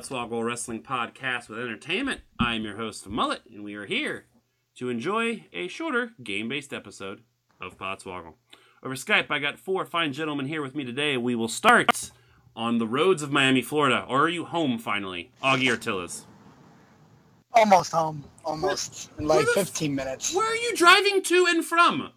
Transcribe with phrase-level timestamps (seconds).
[0.00, 2.22] Podswoggle Wrestling Podcast with Entertainment.
[2.38, 4.24] I am your host, Mullet, and we are here
[4.76, 7.20] to enjoy a shorter game based episode
[7.60, 8.32] of Podswoggle.
[8.82, 11.18] Over Skype, I got four fine gentlemen here with me today.
[11.18, 12.12] We will start
[12.56, 14.06] on the roads of Miami, Florida.
[14.08, 15.32] Or are you home finally?
[15.44, 16.24] Augie Artillas.
[17.52, 18.24] Almost home.
[18.42, 19.10] Almost.
[19.18, 20.34] In like the 15 minutes.
[20.34, 22.10] Where are you driving to and from?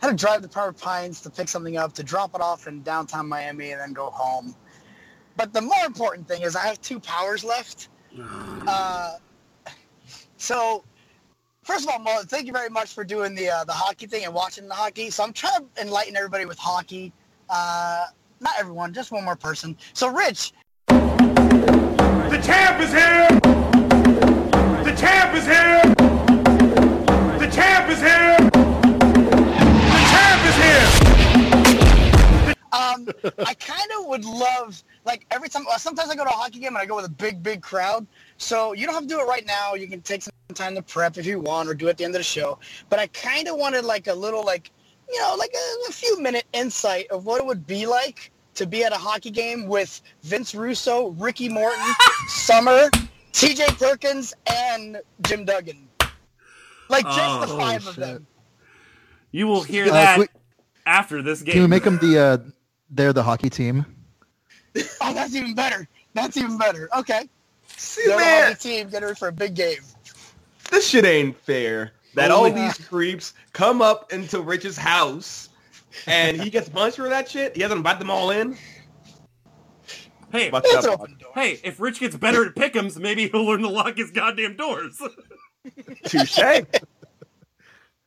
[0.00, 2.68] I had to drive to Power Pines to pick something up, to drop it off
[2.68, 4.54] in downtown Miami, and then go home.
[5.40, 7.88] But the more important thing is I have two powers left.
[8.66, 9.16] Uh,
[10.36, 10.84] so,
[11.62, 14.24] first of all, Mullet, thank you very much for doing the uh, the hockey thing
[14.24, 15.08] and watching the hockey.
[15.10, 17.12] So I'm trying to enlighten everybody with hockey.
[17.48, 18.04] Uh,
[18.38, 19.78] not everyone, just one more person.
[19.94, 20.52] So, Rich,
[20.88, 23.28] The champ is here!
[24.84, 25.79] The champ is here!
[34.10, 36.84] Would love, like, every time, uh, sometimes I go to a hockey game and I
[36.86, 38.06] go with a big, big crowd.
[38.36, 39.74] So you don't have to do it right now.
[39.74, 42.04] You can take some time to prep if you want or do it at the
[42.04, 42.58] end of the show.
[42.90, 44.70] But I kind of wanted, like, a little, like,
[45.08, 48.66] you know, like a, a few minute insight of what it would be like to
[48.66, 51.84] be at a hockey game with Vince Russo, Ricky Morton,
[52.28, 52.90] Summer,
[53.32, 55.88] TJ Perkins, and Jim Duggan.
[56.88, 58.02] Like, just the Oh, five of shit.
[58.04, 58.26] them.
[59.32, 60.30] You will hear Uh, that quick-
[60.86, 61.52] after this game.
[61.54, 62.38] Can we make them the uh,
[62.90, 63.86] they're the hockey team?
[65.00, 65.88] Oh, that's even better.
[66.14, 66.88] That's even better.
[66.98, 67.28] Okay.
[67.76, 69.78] See, They're the man, hockey team getting ready for a big game.
[70.70, 71.92] this shit ain't fair.
[72.14, 75.48] That all Holy- these creeps come up into Rich's house
[76.06, 77.54] and he gets punched for that shit?
[77.56, 78.56] He hasn't invited them all in?
[80.32, 81.00] hey, What's It's up?
[81.00, 81.32] open door.
[81.34, 85.00] hey, if Rich gets better at pickums, maybe he'll learn to lock his goddamn doors.
[86.04, 86.38] Touche.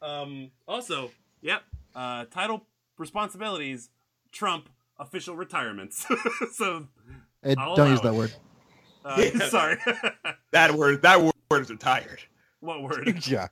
[0.01, 1.63] Um, also, yep,
[1.95, 2.65] uh, title
[2.97, 3.89] responsibilities
[4.31, 4.69] trump
[4.99, 6.05] official retirements.
[6.53, 6.87] so,
[7.43, 8.03] Hey, don't use it.
[8.03, 8.33] that word.
[9.03, 9.49] uh, Yeah.
[9.49, 9.77] sorry.
[10.51, 12.21] that word, that word is retired.
[12.61, 13.25] what word?
[13.27, 13.47] Yeah.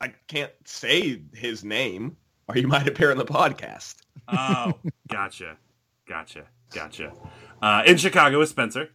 [0.00, 2.16] I can't say his name
[2.48, 3.96] or he might appear on the podcast.
[4.26, 4.72] Oh,
[5.08, 5.56] gotcha,
[6.08, 7.12] gotcha, gotcha.
[7.62, 8.90] Uh, in Chicago is Spencer.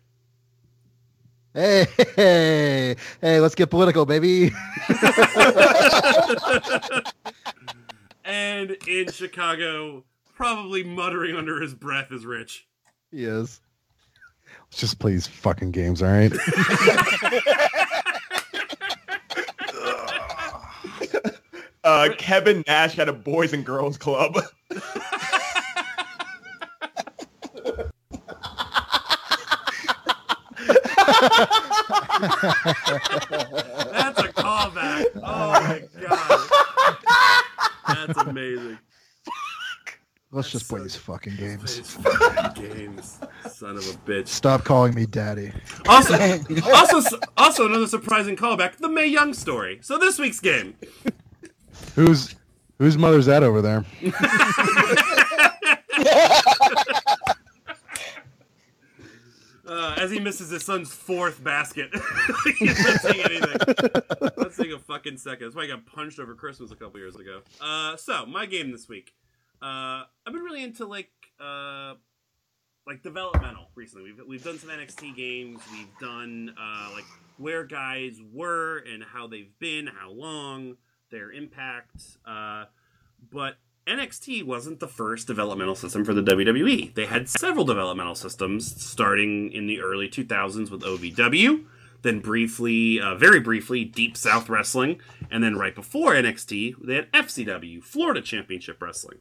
[1.53, 1.85] Hey,
[2.15, 4.51] hey, hey, let's get political, baby.
[8.25, 10.03] and in Chicago,
[10.43, 12.67] probably muttering under his breath is Rich.
[13.11, 13.61] he is.
[14.65, 16.33] Let's just play these fucking games, all right?
[21.85, 24.35] Uh, Kevin Nash had a Boys and Girls Club.
[24.35, 24.49] That's
[34.17, 35.07] a callback.
[35.17, 36.47] Oh my god,
[38.07, 38.79] that's amazing.
[40.33, 41.79] Let's just play these fucking games.
[41.79, 44.27] Fucking games, son of a bitch.
[44.27, 45.51] Stop calling me daddy.
[45.87, 46.15] Also,
[46.73, 49.77] also, also another surprising callback: the Mae Young story.
[49.83, 50.75] So this week's game.
[51.93, 52.35] Who's
[52.79, 53.85] whose mother's that over there?
[59.65, 61.89] Uh, as he misses his son's fourth basket.
[62.59, 63.57] He's not saying anything.
[64.37, 65.47] Let's take a fucking second.
[65.47, 67.41] That's why I got punched over Christmas a couple years ago.
[67.59, 69.13] Uh, so my game this week.
[69.63, 71.09] Uh, I've been really into like
[71.39, 71.93] uh,
[72.85, 74.11] like developmental recently.
[74.11, 75.61] We've we've done some NXT games.
[75.71, 77.05] We've done uh, like
[77.37, 80.75] where guys were and how they've been, how long,
[81.11, 82.03] their impact.
[82.25, 82.65] Uh,
[83.31, 83.55] but
[83.87, 86.93] NXT wasn't the first developmental system for the WWE.
[86.93, 91.65] They had several developmental systems starting in the early 2000s with OVW,
[92.01, 94.99] then briefly, uh, very briefly, Deep South Wrestling,
[95.31, 99.19] and then right before NXT, they had FCW, Florida Championship Wrestling.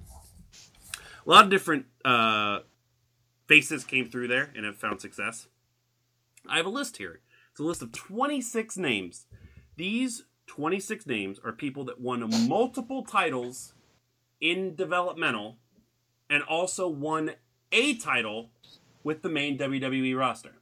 [1.27, 2.61] A lot of different uh,
[3.47, 5.47] faces came through there and have found success.
[6.49, 7.21] I have a list here.
[7.51, 9.27] It's a list of 26 names.
[9.77, 13.75] These 26 names are people that won multiple titles
[14.41, 15.59] in developmental
[16.29, 17.33] and also won
[17.71, 18.51] a title
[19.05, 20.55] with the main WWE roster.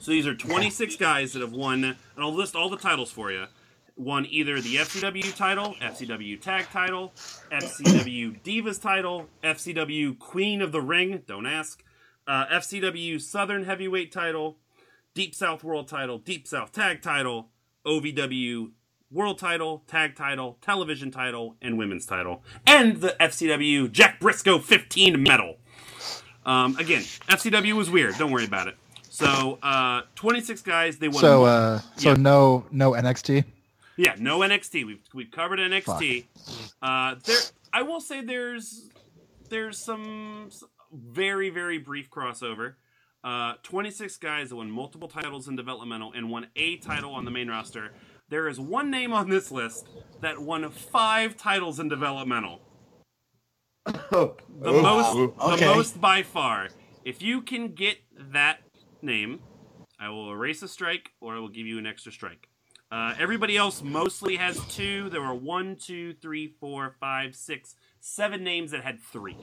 [0.00, 3.32] So these are 26 guys that have won, and I'll list all the titles for
[3.32, 3.46] you.
[3.96, 7.12] Won either the FCW title, FCW tag title,
[7.52, 11.84] FCW Divas title, FCW Queen of the Ring, don't ask,
[12.26, 14.58] uh, FCW Southern Heavyweight title,
[15.14, 17.50] Deep South World title, Deep South Tag title,
[17.86, 18.72] OVW
[19.12, 25.22] World title, Tag title, Television title, and Women's title, and the FCW Jack Brisco 15
[25.22, 25.58] medal.
[26.44, 28.16] Um, again, FCW was weird.
[28.18, 28.76] Don't worry about it.
[29.08, 30.98] So, uh, 26 guys.
[30.98, 31.20] They won.
[31.20, 32.16] So, uh, so Yeah.
[32.16, 33.44] no, no NXT.
[33.96, 34.86] Yeah, no NXT.
[34.86, 36.24] We've we've covered NXT.
[36.82, 37.36] Uh, there,
[37.72, 38.90] I will say there's
[39.50, 40.50] there's some
[40.92, 42.74] very very brief crossover.
[43.22, 47.30] Uh, 26 guys that won multiple titles in developmental and won a title on the
[47.30, 47.90] main roster.
[48.28, 49.88] There is one name on this list
[50.20, 52.60] that won five titles in developmental.
[54.12, 55.60] Oh, The most, okay.
[55.60, 56.68] the most by far.
[57.04, 57.98] If you can get
[58.32, 58.60] that
[59.02, 59.40] name,
[59.98, 62.48] I will erase a strike, or I will give you an extra strike.
[62.94, 65.10] Uh, everybody else mostly has two.
[65.10, 69.36] There were one, two, three, four, five, six, seven names that had three.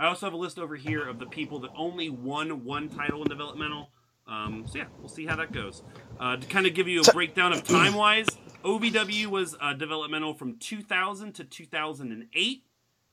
[0.00, 3.22] I also have a list over here of the people that only won one title
[3.22, 3.90] in developmental.
[4.26, 5.84] Um, so yeah, we'll see how that goes.
[6.18, 8.26] Uh, to kind of give you a breakdown of time wise,
[8.64, 12.64] OVW was uh, developmental from 2000 to 2008.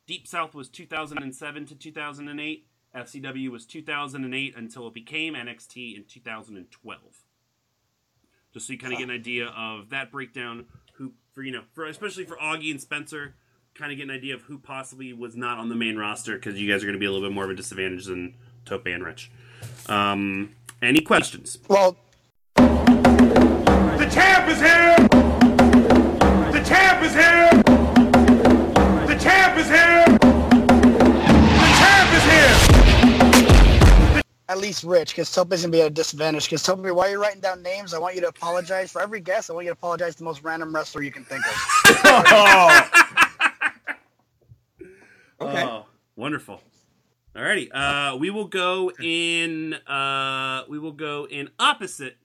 [0.08, 2.66] Deep South was 2007 to 2008.
[2.96, 7.25] FCW was 2008 until it became NXT in 2012.
[8.56, 10.64] Just so you kind of get an idea of that breakdown.
[10.94, 13.36] Who for you know for especially for Augie and Spencer,
[13.74, 16.58] kind of get an idea of who possibly was not on the main roster because
[16.58, 18.86] you guys are going to be a little bit more of a disadvantage than Tope
[18.88, 19.30] and Rich.
[19.88, 21.58] Um, any questions?
[21.68, 21.98] Well,
[22.56, 24.96] The champ is here!
[26.54, 27.50] The champ is here!
[29.06, 30.06] The champ is here!
[31.60, 32.65] The champ is here!
[34.48, 36.46] At least Rich, because Tope's gonna be at a disadvantage.
[36.46, 39.50] Because Tope, while you're writing down names, I want you to apologize for every guess.
[39.50, 41.54] I want you to apologize to the most random wrestler you can think of.
[42.08, 42.90] Oh.
[45.42, 45.64] okay.
[45.64, 46.62] Oh, wonderful.
[47.36, 47.70] Alrighty.
[47.74, 49.74] Uh, we will go in.
[49.74, 52.18] Uh, we will go in opposite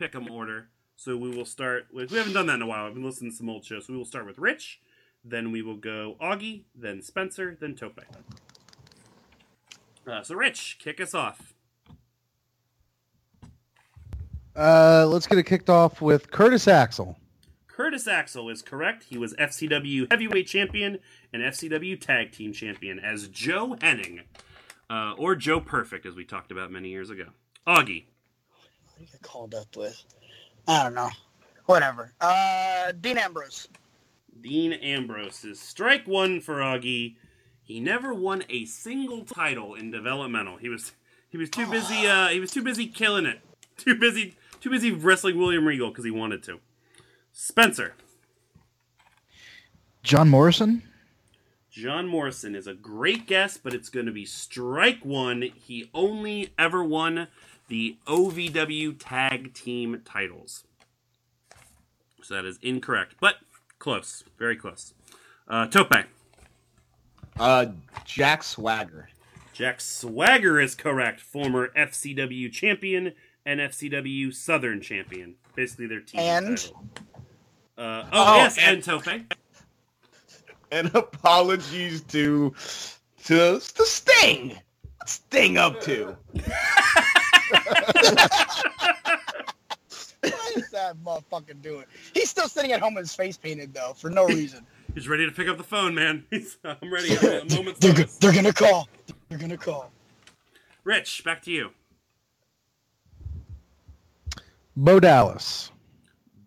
[0.00, 0.68] pick'em order.
[0.94, 2.10] So we will start with.
[2.10, 2.86] We haven't done that in a while.
[2.86, 3.86] I've been listening to some old shows.
[3.86, 4.80] So we will start with Rich.
[5.24, 6.62] Then we will go Augie.
[6.74, 7.56] Then Spencer.
[7.60, 8.00] Then Tope.
[10.06, 11.55] Uh, so Rich, kick us off.
[14.56, 17.18] Uh, let's get it kicked off with Curtis Axel.
[17.68, 19.04] Curtis Axel is correct.
[19.04, 20.98] He was FCW Heavyweight Champion
[21.32, 24.22] and FCW Tag Team Champion as Joe Hennig,
[24.88, 27.26] uh, or Joe Perfect, as we talked about many years ago.
[27.66, 28.04] Augie.
[28.54, 30.02] What do you get called up with?
[30.66, 31.10] I don't know.
[31.66, 32.14] Whatever.
[32.18, 33.68] Uh, Dean Ambrose.
[34.40, 37.16] Dean Ambrose is strike one for Augie.
[37.62, 40.56] He never won a single title in developmental.
[40.56, 40.92] He was
[41.28, 42.06] he was too busy.
[42.06, 43.40] Uh, he was too busy killing it.
[43.76, 44.36] Too busy.
[44.60, 46.60] Too busy wrestling William Regal because he wanted to.
[47.32, 47.94] Spencer.
[50.02, 50.82] John Morrison.
[51.70, 55.42] John Morrison is a great guess, but it's going to be strike one.
[55.42, 57.28] He only ever won
[57.68, 60.64] the OVW tag team titles.
[62.22, 63.36] So that is incorrect, but
[63.78, 64.24] close.
[64.38, 64.94] Very close.
[65.46, 65.92] Uh, Tope.
[67.38, 67.66] Uh,
[68.04, 69.10] Jack Swagger.
[69.52, 71.20] Jack Swagger is correct.
[71.20, 73.12] Former FCW champion
[73.46, 75.36] and FCW Southern champion.
[75.54, 76.58] Basically their team And?
[76.58, 76.84] title.
[77.78, 79.06] Uh, oh, Oh, yes, and- and Tope.
[80.72, 82.52] And apologies to
[83.24, 84.58] to to Sting.
[84.98, 86.16] What's Sting up to?
[90.20, 91.84] What is that motherfucker doing?
[92.14, 94.66] He's still sitting at home with his face painted though, for no reason.
[94.94, 96.24] He's ready to pick up the phone, man.
[96.30, 97.14] He's, I'm ready.
[97.14, 98.88] A moment's They're, they're gonna call.
[99.28, 99.92] They're gonna call.
[100.84, 101.70] Rich, back to you.
[104.76, 105.70] Bo Dallas.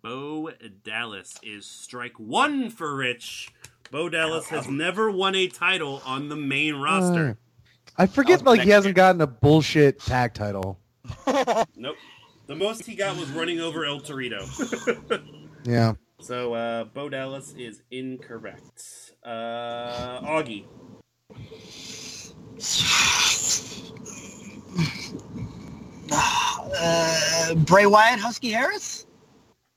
[0.03, 0.51] Bo
[0.83, 3.49] Dallas is strike one for Rich.
[3.91, 7.37] Bo Dallas has never won a title on the main roster.
[7.97, 10.79] I forget, like he hasn't gotten a bullshit tag title.
[11.75, 11.95] Nope.
[12.45, 14.45] The most he got was running over El Torito.
[15.65, 15.95] Yeah.
[16.21, 19.11] so uh, Bo Dallas is incorrect.
[19.23, 20.65] Uh, Augie.
[26.11, 29.05] Uh, Bray Wyatt, Husky Harris.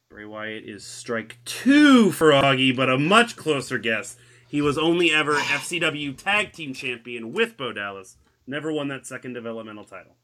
[0.09, 4.17] Bray Wyatt is strike two for Augie, but a much closer guess.
[4.49, 8.17] He was only ever FCW Tag Team Champion with Bo Dallas.
[8.47, 10.17] Never won that second developmental title.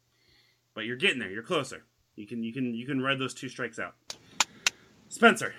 [0.75, 1.31] But you're getting there.
[1.31, 1.85] You're closer.
[2.17, 3.95] You can you can you can ride those two strikes out.
[5.09, 5.55] Spencer.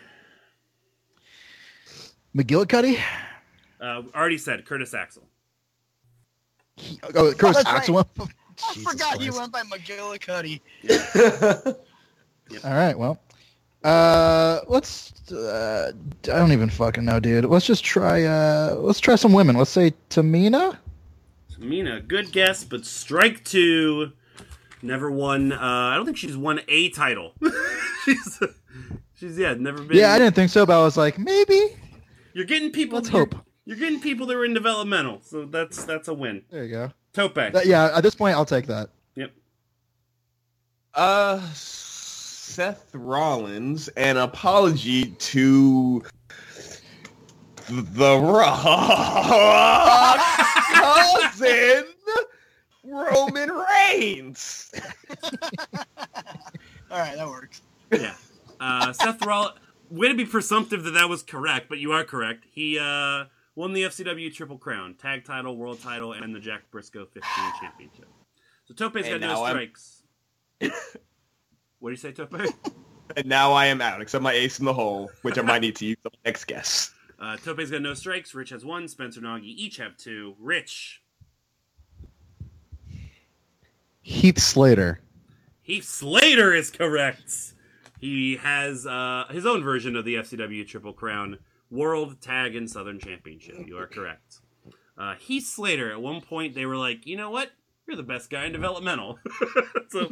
[2.35, 2.99] McGillicutty.
[3.81, 5.23] Uh, already said Curtis Axel.
[7.15, 8.07] Oh, Curtis that's Axel.
[8.67, 9.39] I Jesus forgot he Christ.
[9.39, 10.61] went by McGillicutty.
[12.63, 12.97] All right.
[12.97, 13.19] Well,
[13.83, 15.13] uh, let's.
[15.31, 15.91] Uh,
[16.23, 17.45] I don't even fucking know, dude.
[17.45, 18.23] Let's just try.
[18.23, 19.55] Uh, let's try some women.
[19.55, 20.77] Let's say Tamina.
[21.53, 24.11] Tamina, good guess, but strike two.
[24.81, 25.51] Never won.
[25.51, 27.33] Uh, I don't think she's won a title.
[28.05, 28.39] she's,
[29.15, 29.97] she's yeah, never been.
[29.97, 31.75] Yeah, I didn't think so, but I was like, maybe.
[32.33, 32.97] You're getting people.
[32.99, 33.45] Let's you're- hope.
[33.65, 36.41] You're getting people that are in developmental, so that's that's a win.
[36.49, 36.91] There you go.
[37.19, 37.35] Tope.
[37.35, 38.89] That- yeah, at this point, I'll take that.
[39.15, 39.31] Yep.
[40.93, 46.01] Uh, Seth Rollins, an apology to
[47.69, 48.63] the Rock
[50.73, 51.85] cousin
[52.85, 54.71] Roman Reigns.
[56.89, 57.61] All right, that works.
[57.91, 58.13] Yeah.
[58.59, 59.55] Uh, Seth Rollins.
[59.89, 62.45] Way to be presumptive that that was correct, but you are correct.
[62.51, 63.25] He uh,
[63.59, 67.21] won the FCW Triple Crown, Tag Title, World Title, and the Jack Brisco 15
[67.59, 68.07] Championship.
[68.63, 70.03] So Tope's got no strikes.
[71.79, 72.33] what do you say, Tope?
[73.17, 75.75] And now I am out, except my ace in the hole, which I might need
[75.77, 76.93] to use on my next guess.
[77.21, 78.33] Uh, Tope's got no strikes.
[78.33, 78.87] Rich has one.
[78.87, 80.37] Spencer and Augie each have two.
[80.39, 81.01] Rich.
[84.01, 85.01] Heath Slater.
[85.61, 87.55] Heath Slater is correct.
[87.99, 91.39] He has uh, his own version of the FCW Triple Crown
[91.71, 93.55] World Tag and Southern Championship.
[93.67, 94.39] You are correct.
[94.97, 97.51] Uh, Heath Slater, at one point, they were like, you know what?
[97.87, 99.17] You're the best guy in developmental.
[99.89, 100.11] so,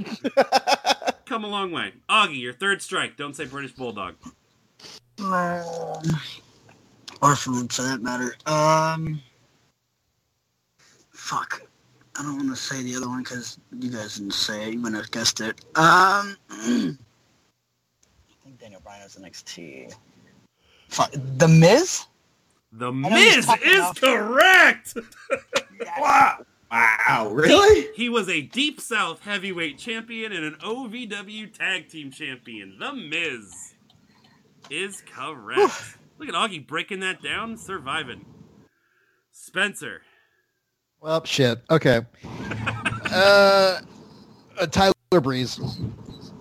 [1.25, 1.93] come a long way.
[2.09, 3.17] Augie, your third strike.
[3.17, 4.15] Don't say British Bulldog.
[5.19, 6.01] Um,
[7.21, 8.35] or for that matter.
[8.45, 9.21] Um,
[11.11, 11.61] fuck.
[12.15, 14.73] I don't want to say the other one because you guys didn't say it.
[14.73, 15.63] You wouldn't have guessed it.
[15.75, 16.95] Um, I
[18.43, 19.93] think Daniel Bryan is NXT.
[20.89, 21.11] Fuck.
[21.13, 22.05] The Miz?
[22.71, 24.01] The know Miz is enough.
[24.01, 24.93] correct.
[25.99, 26.45] Wow.
[26.71, 27.87] Wow, really?
[27.95, 32.77] He was a Deep South heavyweight champion and an OVW tag team champion.
[32.79, 33.75] The Miz
[34.69, 35.97] is correct.
[36.17, 38.25] Look at Augie breaking that down, surviving.
[39.31, 40.01] Spencer.
[40.99, 41.61] Well, shit.
[41.69, 42.01] Okay.
[43.13, 43.79] uh,
[44.59, 45.59] uh, Tyler Breeze.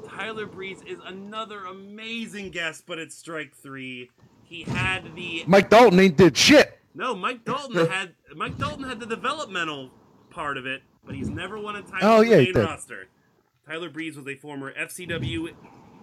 [0.08, 4.10] Tyler Breeze is another amazing guest, but it's strike three.
[4.48, 6.78] He had the Mike Dalton ain't did shit.
[6.94, 7.14] no.
[7.14, 9.90] Mike Dalton had Mike Dalton had the developmental
[10.30, 12.64] part of it, but he's never won a title Oh, yeah, he main did.
[12.64, 13.08] roster.
[13.68, 15.52] Tyler Breeze was a former FCW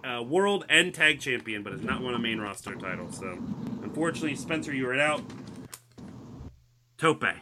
[0.04, 3.10] uh, World and Tag Champion, but has not won a main roster title.
[3.10, 3.38] So,
[3.82, 5.22] unfortunately, Spencer, you are out.
[6.98, 7.24] Tope.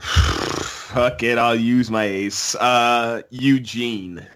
[0.00, 2.54] Fuck it, I'll use my ace.
[2.56, 4.26] Uh, Eugene.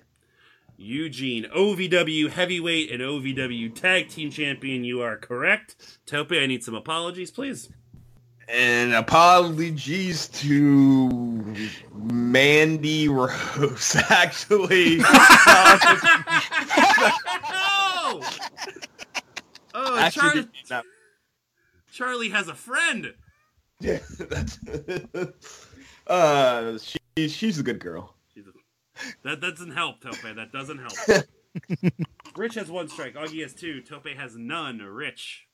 [0.80, 4.82] Eugene, OVW heavyweight and OVW tag team champion.
[4.82, 5.98] You are correct.
[6.06, 7.68] Tope, I need some apologies, please.
[8.48, 11.54] And apologies to
[11.94, 15.00] Mandy Rose, actually.
[15.04, 15.50] oh,
[19.74, 20.82] oh actually, Char-
[21.92, 23.12] Charlie has a friend.
[23.80, 24.58] yeah, that's,
[26.06, 28.14] uh, she, she's a good girl.
[29.22, 30.16] That doesn't help, Tope.
[30.22, 31.24] That doesn't help.
[32.36, 33.14] Rich has one strike.
[33.14, 33.80] Augie has two.
[33.82, 34.78] Tope has none.
[34.78, 35.46] Rich.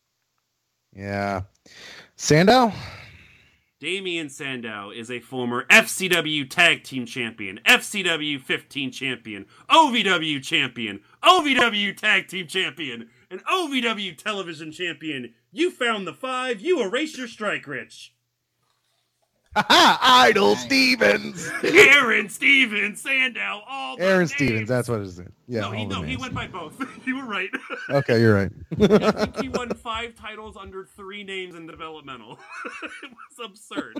[0.94, 1.42] Yeah.
[2.16, 2.72] Sandow?
[3.78, 11.94] Damian Sandow is a former FCW Tag Team Champion, FCW 15 Champion, OVW Champion, OVW
[11.94, 15.34] Tag Team Champion, and OVW Television Champion.
[15.52, 16.60] You found the five.
[16.62, 18.14] You erase your strike, Rich.
[19.56, 19.98] Ha
[20.28, 21.50] Idol Stevens.
[21.62, 24.32] Aaron Stevens, Sandow, all the Aaron names.
[24.32, 25.20] Stevens, that's what it is.
[25.48, 25.62] Yeah.
[25.62, 26.20] no, he, all no, he names.
[26.20, 26.78] went by both.
[27.06, 27.48] you were right.
[27.88, 28.50] Okay, you're right.
[28.80, 32.38] I think he won five titles under three names in developmental.
[33.02, 33.94] it was absurd.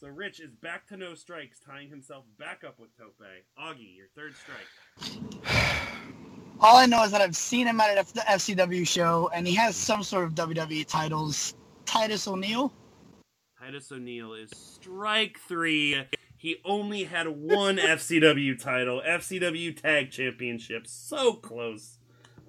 [0.00, 3.22] so Rich is back to no strikes, tying himself back up with Tope.
[3.58, 5.22] Augie, your third strike.
[6.60, 9.76] All I know is that I've seen him at the FCW show, and he has
[9.76, 11.54] some sort of WWE titles.
[11.86, 12.72] Titus O'Neil.
[13.64, 16.04] Titus O'Neil is strike three.
[16.36, 20.86] He only had one FCW title, FCW Tag Championship.
[20.86, 21.96] So close.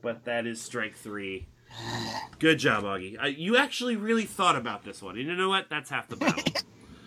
[0.01, 1.48] But that is strike three.
[2.39, 3.17] Good job, Augie.
[3.22, 5.17] Uh, you actually really thought about this one.
[5.17, 5.69] And you know what?
[5.69, 6.43] That's half the battle.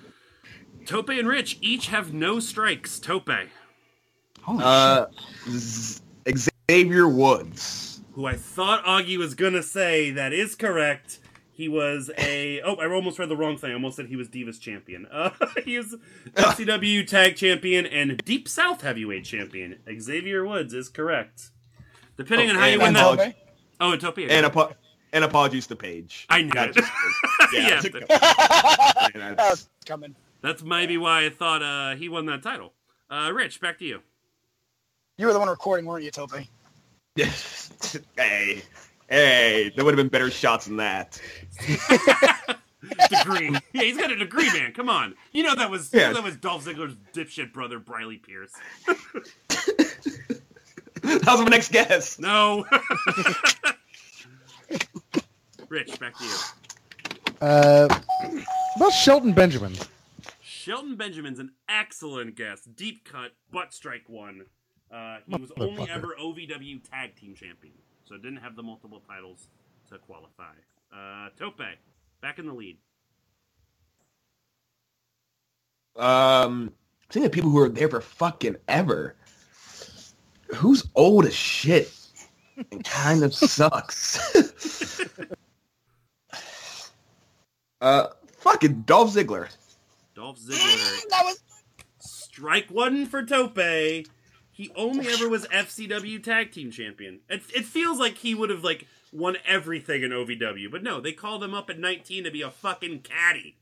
[0.87, 2.99] Tope and Rich each have no strikes.
[2.99, 3.29] Tope,
[4.41, 5.07] Holy Uh,
[5.51, 6.01] Z-
[6.71, 8.01] Xavier Woods.
[8.13, 11.19] who I thought Augie was going to say, that is correct.
[11.59, 12.61] He was a.
[12.63, 13.73] Oh, I almost read the wrong thing.
[13.73, 15.09] I almost said he was Divas champion.
[15.13, 15.31] Uh,
[15.65, 15.97] he is
[16.35, 19.77] FCW Tag Champion and Deep South Heavyweight Champion.
[20.01, 21.51] Xavier Woods is correct.
[22.17, 22.95] Depending Oh, on how you win shit.
[22.95, 23.17] that.
[23.27, 23.35] Tope?
[23.81, 24.19] Oh, and Tope.
[24.19, 24.73] And, apo-
[25.13, 26.27] and apologies to Paige.
[26.31, 26.75] I knew Not it.
[26.77, 27.53] just Paige.
[27.53, 30.15] Yeah, it's but- that that's- was coming.
[30.41, 32.73] That's maybe why I thought uh, he won that title.
[33.11, 34.01] Uh, Rich, back to you.
[35.17, 36.31] You were the one recording, weren't you, Tope?
[38.17, 38.63] hey,
[39.09, 41.21] hey, there would have been better shots than that.
[43.11, 43.51] degree.
[43.73, 44.73] Yeah, he's got a degree, man.
[44.73, 45.15] Come on.
[45.33, 46.09] You know that was you Yeah.
[46.09, 48.53] know that was Dolph Ziggler's dipshit brother, Briley Pierce.
[51.01, 52.19] That was my next guess.
[52.19, 52.67] No.
[55.69, 56.35] Rich, back to you.
[57.41, 57.89] Uh,
[58.77, 59.75] about Shelton Benjamin.
[60.43, 62.63] Shelton Benjamin's an excellent guess.
[62.63, 64.43] Deep cut, butt strike one.
[64.91, 67.75] Uh, he was only ever OVW Tag Team Champion,
[68.09, 69.49] so didn't have the multiple titles
[69.91, 70.55] to qualify.
[70.93, 71.61] Uh, Tope,
[72.23, 72.79] back in the lead.
[75.97, 76.73] Um,
[77.11, 79.17] thinking of people who are there for fucking ever.
[80.57, 81.93] Who's old as shit
[82.73, 84.19] and kind of sucks.
[87.81, 88.07] uh,
[88.39, 89.49] fucking Dolph Ziggler.
[90.15, 91.09] Dolph Ziggler.
[91.11, 91.41] that was
[91.99, 94.07] Strike one for Tope.
[94.59, 97.21] He only ever was FCW Tag Team Champion.
[97.29, 101.13] It, it feels like he would have like won everything in OVW, but no, they
[101.13, 103.55] called him up at 19 to be a fucking caddy.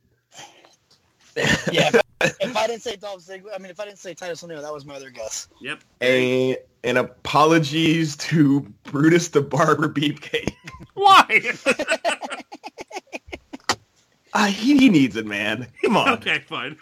[1.70, 1.90] yeah.
[2.22, 4.72] if I didn't say Dolph Ziggler, I mean, if I didn't say Titus O'Neil, that
[4.72, 5.48] was my other guess.
[5.60, 5.84] Yep.
[6.00, 10.54] A, and apologies to Brutus the Barber Beefcake.
[10.94, 11.42] Why?
[14.32, 15.66] Uh, he, he needs it, man.
[15.84, 16.08] Come on.
[16.14, 16.78] okay, fine.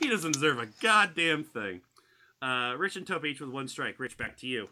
[0.00, 1.82] He doesn't deserve a goddamn thing.
[2.40, 3.98] Uh, Rich and Tope each with one strike.
[3.98, 4.68] Rich, back to you.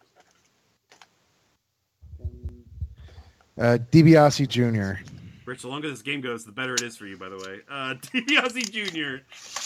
[3.58, 5.00] Uh, DiBiase Jr.
[5.46, 7.61] Rich, the longer this game goes, the better it is for you, by the way.
[7.70, 9.25] Uh, DiBiase Jr.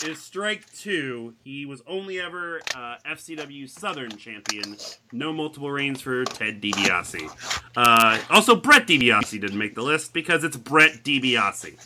[0.09, 1.35] is strike two.
[1.45, 4.77] He was only ever uh, FCW Southern champion.
[5.13, 7.29] No multiple reigns for Ted DiBiase.
[7.77, 11.77] Uh, also, Brett DiBiase didn't make the list because it's Brett DiBiase.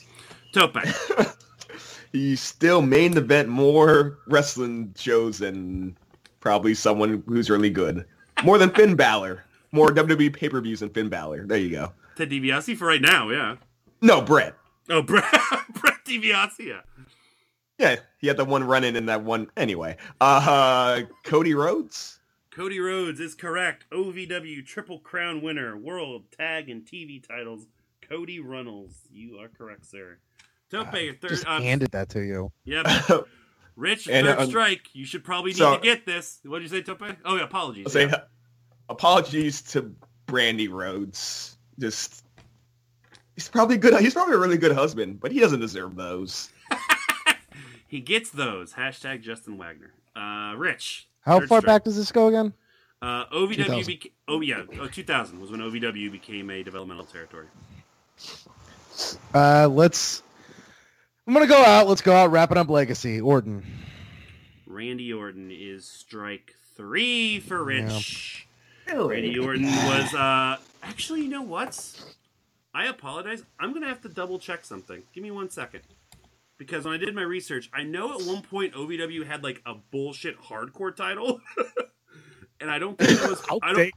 [0.53, 0.77] Tope.
[2.15, 5.97] He still main event more wrestling shows than
[6.45, 8.05] probably someone who's really good.
[8.45, 9.43] More than Finn Balor.
[9.73, 11.47] More WWE pay-per-views than Finn Balor.
[11.47, 11.93] There you go.
[12.17, 13.57] Ted DiBiase for right now, yeah.
[14.03, 14.55] No, Brett.
[14.91, 15.25] Oh, Brett,
[15.73, 16.81] Brett DiBiase, yeah.
[17.79, 19.51] Yeah, he had the one running in that one.
[19.57, 22.21] Anyway, uh, Cody Rhodes.
[22.53, 23.87] Cody Rhodes is correct.
[23.91, 27.67] OVW Triple Crown winner, World Tag and TV titles.
[28.09, 30.19] Cody Runnels, you are correct, sir.
[30.71, 31.31] Tope, your third.
[31.31, 32.53] Just Uh, handed that to you.
[32.65, 32.87] yep.
[33.77, 34.89] Rich, And, third um, strike.
[34.93, 36.39] You should probably need so- to get this.
[36.45, 37.03] What did you say, Tope?
[37.25, 37.93] Oh, yeah, apologies.
[37.93, 38.23] Say yeah.
[38.89, 39.95] apologies to
[40.27, 41.57] Brandi Rhodes.
[41.79, 42.25] Just
[43.35, 44.01] he's probably good.
[44.01, 46.51] He's probably a really good husband, but he doesn't deserve those.
[47.95, 48.73] He gets those.
[48.73, 49.93] Hashtag Justin Wagner.
[50.17, 51.07] Uh, Rich.
[51.21, 51.65] How far strike.
[51.65, 52.53] back does this go again?
[53.01, 53.87] Uh, OVW 2000.
[53.87, 54.13] became.
[54.27, 54.63] Oh, yeah.
[54.81, 57.47] Oh, 2000 was when OVW became a developmental territory.
[59.33, 60.24] Uh, let's.
[61.27, 61.89] I'm gonna go out.
[61.89, 62.31] Let's go out.
[62.31, 63.21] Wrapping up Legacy.
[63.21, 63.65] Orton.
[64.67, 68.47] Randy Orton is strike three for Rich.
[68.93, 72.05] Randy Orton was uh actually you know what?
[72.75, 73.43] I apologize.
[73.59, 75.03] I'm gonna have to double check something.
[75.15, 75.81] Give me one second.
[76.59, 79.75] Because when I did my research, I know at one point OVW had like a
[79.75, 81.41] bullshit hardcore title.
[82.61, 83.93] and I don't think that was I don't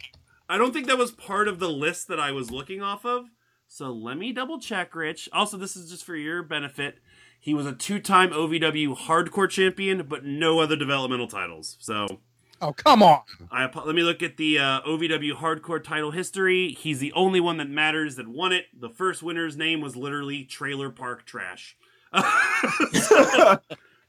[0.47, 3.25] I don't think that was part of the list that I was looking off of.
[3.67, 5.27] So let me double check, Rich.
[5.33, 6.99] Also, this is just for your benefit.
[7.39, 11.77] He was a two-time OVW hardcore champion, but no other developmental titles.
[11.79, 12.19] So
[12.59, 13.21] Oh come on.
[13.51, 16.69] I let me look at the uh, OVW hardcore title history.
[16.69, 18.65] He's the only one that matters that won it.
[18.77, 21.77] The first winner's name was literally Trailer Park Trash.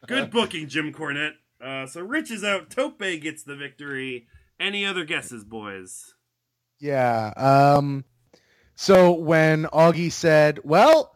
[0.07, 1.35] Good booking, Jim Cornette.
[1.63, 2.71] Uh, so Rich is out.
[2.71, 4.27] Tope gets the victory.
[4.59, 6.15] Any other guesses, boys?
[6.79, 7.33] Yeah.
[7.37, 8.05] Um.
[8.77, 11.15] So when Augie said, "Well,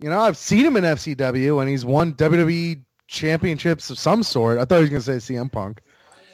[0.00, 4.58] you know, I've seen him in FCW and he's won WWE championships of some sort,"
[4.58, 5.80] I thought he was gonna say CM Punk.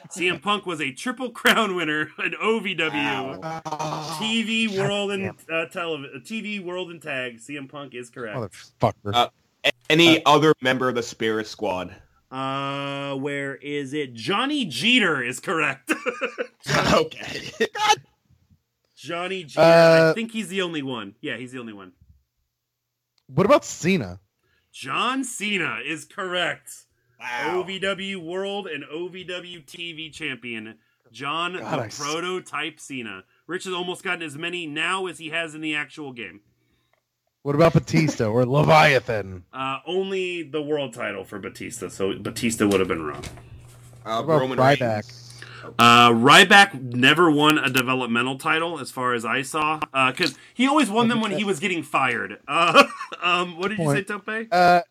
[0.09, 3.41] CM Punk was a Triple Crown winner in OVW,
[4.19, 7.37] TV World and uh, television, TV World and Tag.
[7.39, 8.37] CM Punk is correct.
[8.37, 9.13] Motherfucker.
[9.13, 9.29] Uh,
[9.89, 11.95] Any other member of the Spirit Squad?
[12.29, 14.13] Uh, where is it?
[14.13, 15.91] Johnny Jeter is correct.
[16.93, 17.51] okay.
[18.95, 19.61] Johnny Jeter.
[19.61, 21.15] I Uh, think he's the only one.
[21.21, 21.93] Yeah, he's the only one.
[23.27, 24.19] What about Cena?
[24.71, 26.69] John Cena is correct.
[27.19, 27.63] Wow.
[27.67, 30.75] OVW World and OVW TV champion.
[31.11, 33.23] John God, the I s- prototype Cena.
[33.47, 36.41] Rich has almost gotten as many now as he has in the actual game.
[37.43, 39.43] What about Batista or Leviathan?
[39.53, 43.23] Uh, only the world title for Batista, so Batista would have been wrong.
[44.05, 45.03] Uh, What about Roman Ryback?
[45.03, 45.24] Reigns.
[45.79, 50.89] Uh, Ryback never won a developmental title, as far as I saw, because he always
[50.89, 52.39] won them when he was getting fired.
[52.47, 52.83] Uh,
[53.21, 54.03] um, what did you say.
[54.03, 54.47] Tope?
[54.51, 54.81] Uh,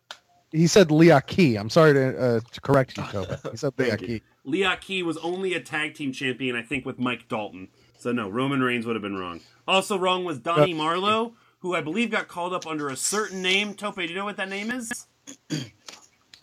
[0.50, 1.58] he said Leakee.
[1.58, 3.34] I'm sorry to, uh, to correct you, Toby.
[3.50, 4.80] He said Leakee.
[4.80, 7.68] Key was only a tag team champion, I think, with Mike Dalton.
[7.98, 9.40] So no, Roman Reigns would have been wrong.
[9.66, 13.74] Also wrong was Donnie Marlowe, who I believe got called up under a certain name.
[13.74, 15.06] Tope, do you know what that name is?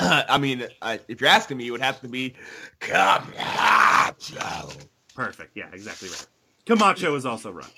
[0.30, 2.34] I mean, I, if you're asking me, it would have to be
[2.80, 3.30] Camacho.
[5.14, 5.56] Perfect.
[5.56, 6.28] Yeah, exactly right.
[6.66, 7.70] Camacho is also run.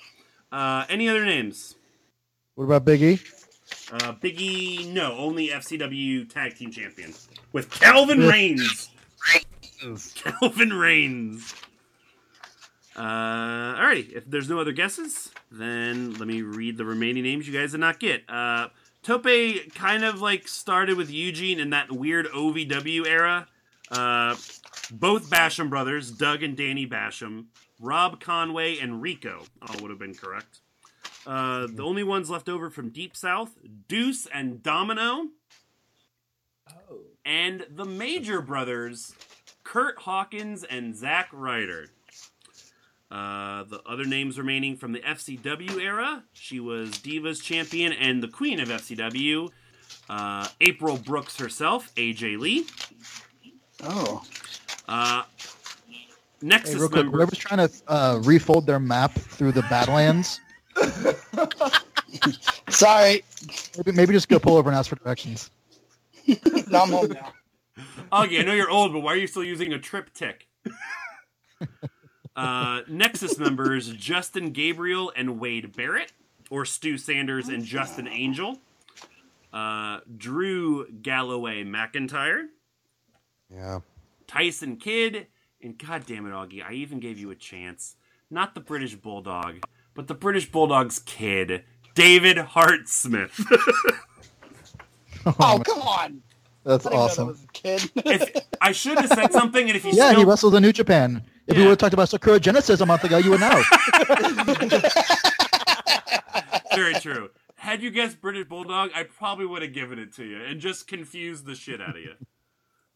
[0.50, 1.74] Uh, any other names?
[2.54, 3.20] What about Big E?
[3.92, 7.12] Uh, Biggie, no, only FCW Tag Team Champion
[7.52, 8.88] with Calvin Reigns.
[10.14, 11.54] Calvin Raines.
[12.96, 17.52] Uh, alrighty, if there's no other guesses, then let me read the remaining names you
[17.52, 18.22] guys did not get.
[18.30, 18.68] Uh,
[19.04, 23.46] Tope kind of like started with Eugene in that weird OVW era.
[23.90, 24.34] Uh,
[24.90, 27.46] both Basham brothers, Doug and Danny Basham,
[27.78, 30.60] Rob Conway and Rico, all would have been correct.
[31.26, 33.52] Uh, the only ones left over from Deep South,
[33.88, 35.28] Deuce and Domino.
[37.26, 39.14] And the Major Brothers,
[39.64, 41.90] Kurt Hawkins and Zack Ryder.
[43.14, 48.26] Uh, the other names remaining from the FCW era, she was Divas champion and the
[48.26, 49.50] queen of FCW.
[50.10, 52.66] Uh, April Brooks herself, AJ Lee.
[53.84, 54.24] Oh.
[54.88, 55.22] Uh,
[56.42, 57.16] Nexus Hey, real quick, member.
[57.18, 60.40] whoever's trying to uh, refold their map through the Badlands,
[62.68, 63.22] Sorry.
[63.76, 65.50] maybe, maybe just go pull over and ask for directions.
[66.68, 67.32] No, I'm home now.
[68.12, 70.48] Augie, I know you're old, but why are you still using a triptych?
[72.36, 76.12] uh, Nexus members Justin Gabriel and Wade Barrett,
[76.50, 78.58] or Stu Sanders and Justin Angel.
[79.52, 82.46] Uh, Drew Galloway McIntyre,
[83.48, 83.80] Yeah.
[84.26, 85.28] Tyson Kidd,
[85.62, 87.94] and God damn it, Augie, I even gave you a chance.
[88.30, 89.62] Not the British Bulldog,
[89.94, 91.62] but the British Bulldog's kid,
[91.94, 93.40] David Hart Smith.
[95.26, 96.22] Oh, come on.
[96.64, 97.26] That's I didn't that awesome.
[97.28, 97.90] was a kid.
[97.96, 100.72] if, I should have said something, and if you Yeah, still he wrestled in New
[100.72, 101.22] Japan.
[101.46, 103.62] If we would have talked about Sakura Genesis a month ago, you would know.
[106.74, 107.30] Very true.
[107.56, 110.86] Had you guessed British Bulldog, I probably would have given it to you and just
[110.86, 112.14] confused the shit out of you.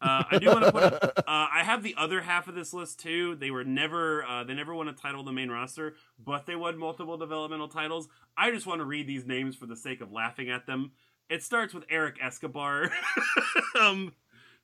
[0.01, 1.17] Uh, I do want to put.
[1.19, 3.35] Uh, I have the other half of this list too.
[3.35, 4.23] They were never.
[4.23, 7.67] Uh, they never won a title in the main roster, but they won multiple developmental
[7.67, 8.07] titles.
[8.37, 10.91] I just want to read these names for the sake of laughing at them.
[11.29, 12.91] It starts with Eric Escobar,
[13.79, 14.13] um,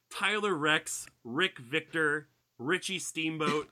[0.09, 3.69] Tyler Reks, Rick Victor, Richie Steamboat,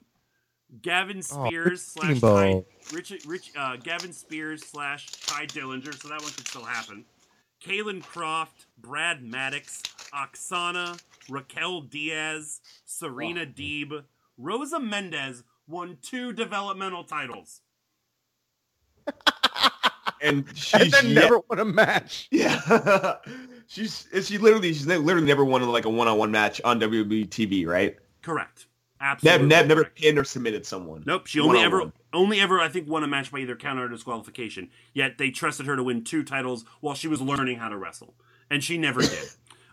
[0.81, 2.63] Gavin Oh, Spears slash Ty.
[2.93, 7.05] Rich, uh, Gavin Spears slash Ty Dillinger, so that one could still happen.
[7.65, 9.81] Kalen Croft, Brad Maddox,
[10.13, 14.03] Oksana, Raquel Diaz, Serena Deeb,
[14.37, 17.61] Rosa Mendez won two developmental titles.
[20.23, 22.27] And she And then yet- never won a match.
[22.31, 23.15] Yeah,
[23.67, 27.27] she's she literally she's literally never won like a one on one match on WWE
[27.29, 27.97] TV, right?
[28.21, 28.67] Correct.
[29.01, 29.47] Absolutely.
[29.47, 29.99] Nev never correct.
[29.99, 31.03] pinned or submitted someone.
[31.05, 33.89] Nope, she only ever only ever I think won a match by either counter or
[33.89, 34.69] disqualification.
[34.93, 38.15] Yet they trusted her to win two titles while she was learning how to wrestle,
[38.49, 39.29] and she never did.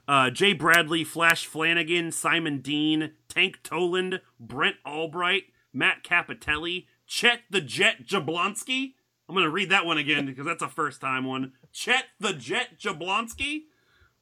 [0.09, 7.61] Uh, Jay Bradley, Flash Flanagan, Simon Dean, Tank Toland, Brent Albright, Matt Cappotelli, Chet the
[7.61, 8.95] Jet Jablonski.
[9.31, 11.53] I'm gonna read that one again because that's a first time one.
[11.71, 13.61] Chet the Jet Jablonski.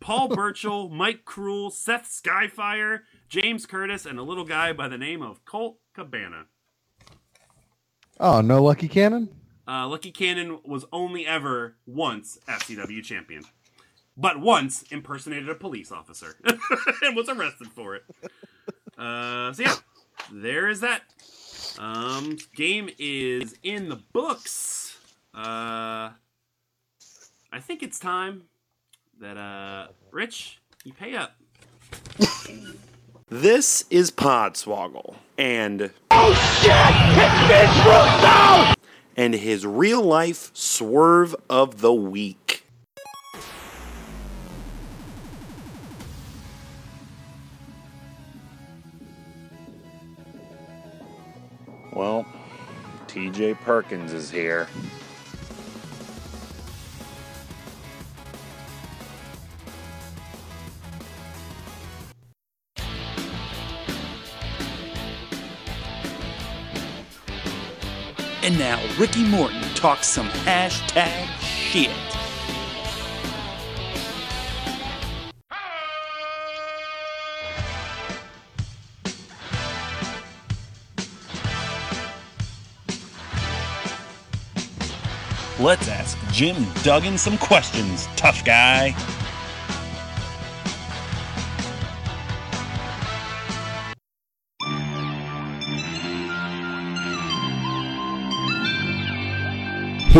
[0.00, 5.22] Paul Burchill, Mike Kruel, Seth Skyfire, James Curtis, and a little guy by the name
[5.22, 6.44] of Colt Cabana.
[8.20, 9.30] Oh, no Lucky Cannon?
[9.66, 13.44] Uh, Lucky Cannon was only ever once FCW champion,
[14.14, 16.36] but once impersonated a police officer
[17.02, 18.04] and was arrested for it.
[18.98, 19.74] Uh, so yeah,
[20.30, 21.00] there is that.
[21.78, 24.77] Um, game is in the books.
[25.38, 26.10] Uh,
[27.52, 28.42] I think it's time
[29.20, 31.36] that uh, Rich, you pay up.
[33.28, 36.72] This is Podswoggle and oh shit,
[37.52, 38.74] it's Russo!
[39.16, 42.64] and his real life swerve of the week.
[51.92, 52.26] Well,
[53.06, 54.66] TJ Perkins is here.
[68.48, 71.90] And now Ricky Morton talks some hashtag shit.
[85.60, 88.94] Let's ask Jim Duggan some questions, tough guy.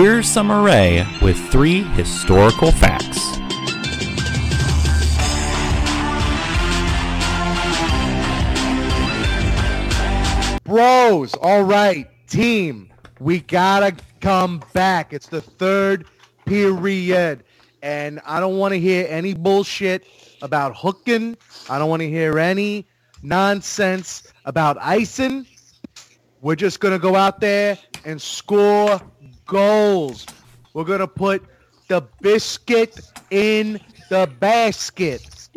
[0.00, 3.18] Here's some array with three historical facts.
[10.62, 15.12] Bros, all right, team, we gotta come back.
[15.12, 16.06] It's the third
[16.46, 17.42] period,
[17.82, 20.06] and I don't want to hear any bullshit
[20.42, 21.36] about hooking.
[21.68, 22.86] I don't want to hear any
[23.24, 25.44] nonsense about icing.
[26.40, 29.00] We're just gonna go out there and score
[29.48, 30.26] goals.
[30.74, 31.42] We're gonna put
[31.88, 33.80] the biscuit in
[34.10, 35.48] the basket.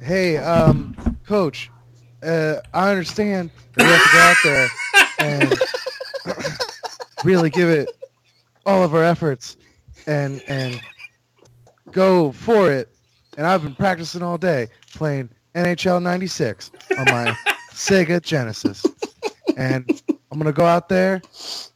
[0.00, 1.70] hey, um, coach,
[2.24, 4.68] uh, I understand that we have to go out there
[5.18, 6.54] and
[7.24, 7.88] really give it
[8.66, 9.56] all of our efforts
[10.06, 10.80] and and
[11.92, 12.88] go for it.
[13.36, 17.36] And I've been practicing all day playing NHL 96 on my
[17.72, 18.84] Sega Genesis.
[19.56, 21.20] And I'm going to go out there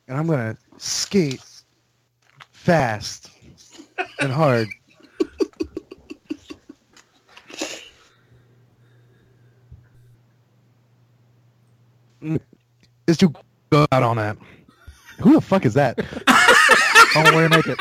[0.09, 1.45] and I'm going to skate
[2.53, 3.31] fast
[4.19, 4.66] and hard.
[13.07, 13.31] Is to
[13.69, 14.38] go out on that.
[15.21, 16.01] Who the fuck is that?
[16.27, 17.79] oh, where make it?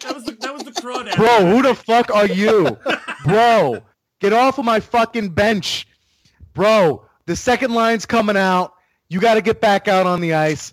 [0.00, 1.14] That was the, that was the crawdad.
[1.16, 2.78] Bro, who the fuck are you?
[3.24, 3.82] Bro,
[4.18, 5.86] get off of my fucking bench.
[6.54, 8.72] Bro, the second line's coming out.
[9.10, 10.72] You got to get back out on the ice.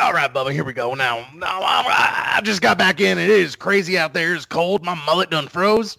[0.00, 0.94] All right, Bubba, here we go.
[0.94, 3.16] Now, now I, just got back in.
[3.16, 4.34] It is crazy out there.
[4.34, 4.84] It's cold.
[4.84, 5.96] My mullet done froze.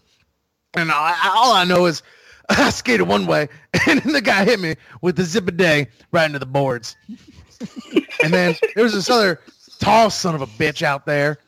[0.76, 2.04] And I, all I know is
[2.50, 3.50] I skated one way,
[3.88, 6.96] and then the guy hit me with the zip a day right into the boards.
[8.24, 9.41] and then there was this other
[9.80, 11.39] tall son of a bitch out there,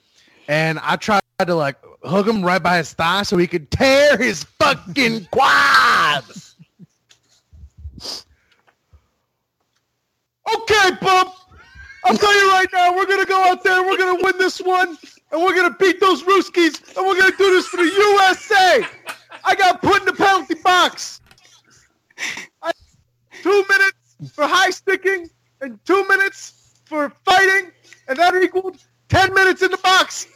[0.48, 4.18] and I tried to like hook him right by his thigh so he could tear
[4.18, 6.49] his fucking quads.
[10.56, 11.34] Okay, bub.
[12.06, 14.98] I'll tell you right now, we're gonna go out there, we're gonna win this one,
[15.32, 18.86] and we're gonna beat those Ruskies, and we're gonna do this for the USA.
[19.44, 21.22] I got put in the penalty box.
[22.62, 22.72] I,
[23.44, 25.30] two minutes for high sticking
[25.62, 27.72] and two minutes for fighting,
[28.08, 28.78] and that equaled
[29.10, 30.28] ten minutes in the box.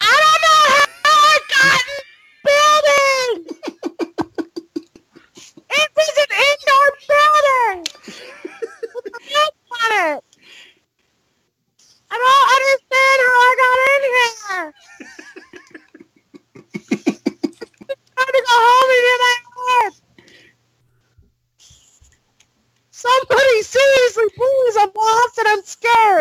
[0.00, 0.62] I don't know
[1.04, 2.02] how I got in
[2.44, 3.58] building.
[5.70, 7.78] it is an indoor building.
[8.94, 10.24] With a roof on it.
[12.10, 14.72] I don't understand how I got in here.
[18.14, 20.02] trying to go home and get my horse.
[22.90, 25.48] Somebody seriously, please, I'm lost and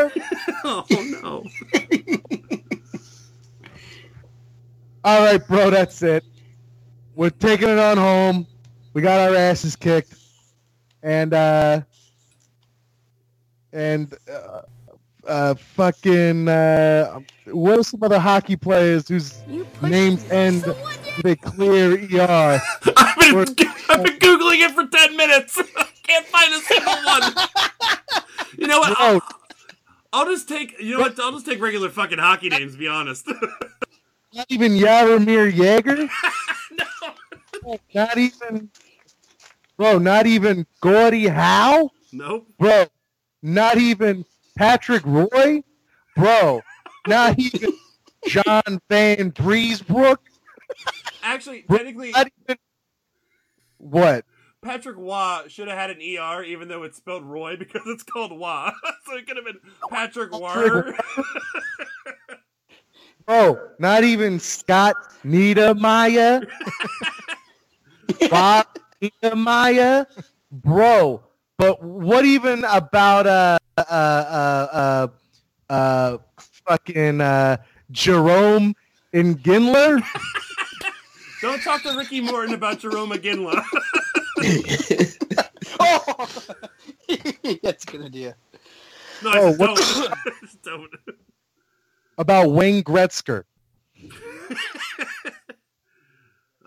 [0.02, 0.12] I'm
[0.64, 0.86] oh
[1.22, 1.46] no.
[5.04, 6.24] All right, bro, that's it.
[7.16, 8.48] We're taking it on home.
[8.94, 10.16] We got our asses kicked,
[11.02, 11.82] and uh,
[13.74, 14.62] and uh,
[15.28, 19.42] uh, fucking uh, what are some other hockey players whose
[19.82, 20.66] names end
[21.18, 22.62] with a clear er?
[22.98, 23.38] I've been,
[23.90, 25.58] I've been googling it for ten minutes.
[25.58, 27.48] I Can't find a single one.
[28.58, 29.00] You know what?
[29.00, 29.22] I'll,
[30.14, 30.80] I'll just take.
[30.80, 31.20] You know what?
[31.20, 32.74] I'll just take regular fucking hockey names.
[32.74, 33.28] to Be honest.
[34.34, 36.10] Not even Jaromir Jagr.
[36.72, 37.78] no.
[37.94, 38.70] Not even.
[39.78, 41.90] Bro, not even Gordie Howe.
[42.14, 42.48] Nope.
[42.60, 42.86] Bro,
[43.42, 44.24] not even
[44.56, 45.64] Patrick Roy.
[46.16, 46.62] Bro,
[47.08, 47.74] not even
[48.28, 50.18] John Van Briesbrook.
[51.24, 52.58] Actually, technically, Not even.
[53.80, 54.24] What?
[54.62, 58.32] Patrick Waugh should have had an ER, even though it's spelled Roy because it's called
[58.32, 58.72] Waugh.
[59.06, 60.96] so it could have been Patrick War.
[63.26, 66.48] Bro, not even Scott Niedermayer.
[68.30, 68.68] Bob
[69.02, 70.06] Niedermayer.
[70.52, 71.24] Bro,
[71.58, 75.08] but what even about uh uh uh uh,
[75.72, 76.18] uh
[76.68, 77.58] fucking uh
[77.92, 78.76] Jerome
[79.14, 80.04] Ingindler?
[81.42, 83.64] Don't talk to Ricky Morton about Jarome Iginla.
[85.80, 86.28] Oh,
[87.64, 88.36] that's a good idea.
[89.24, 89.80] no, Oh, what- don't.
[90.12, 90.16] I
[90.64, 90.90] don't.
[92.18, 93.44] about Wayne Gretzker.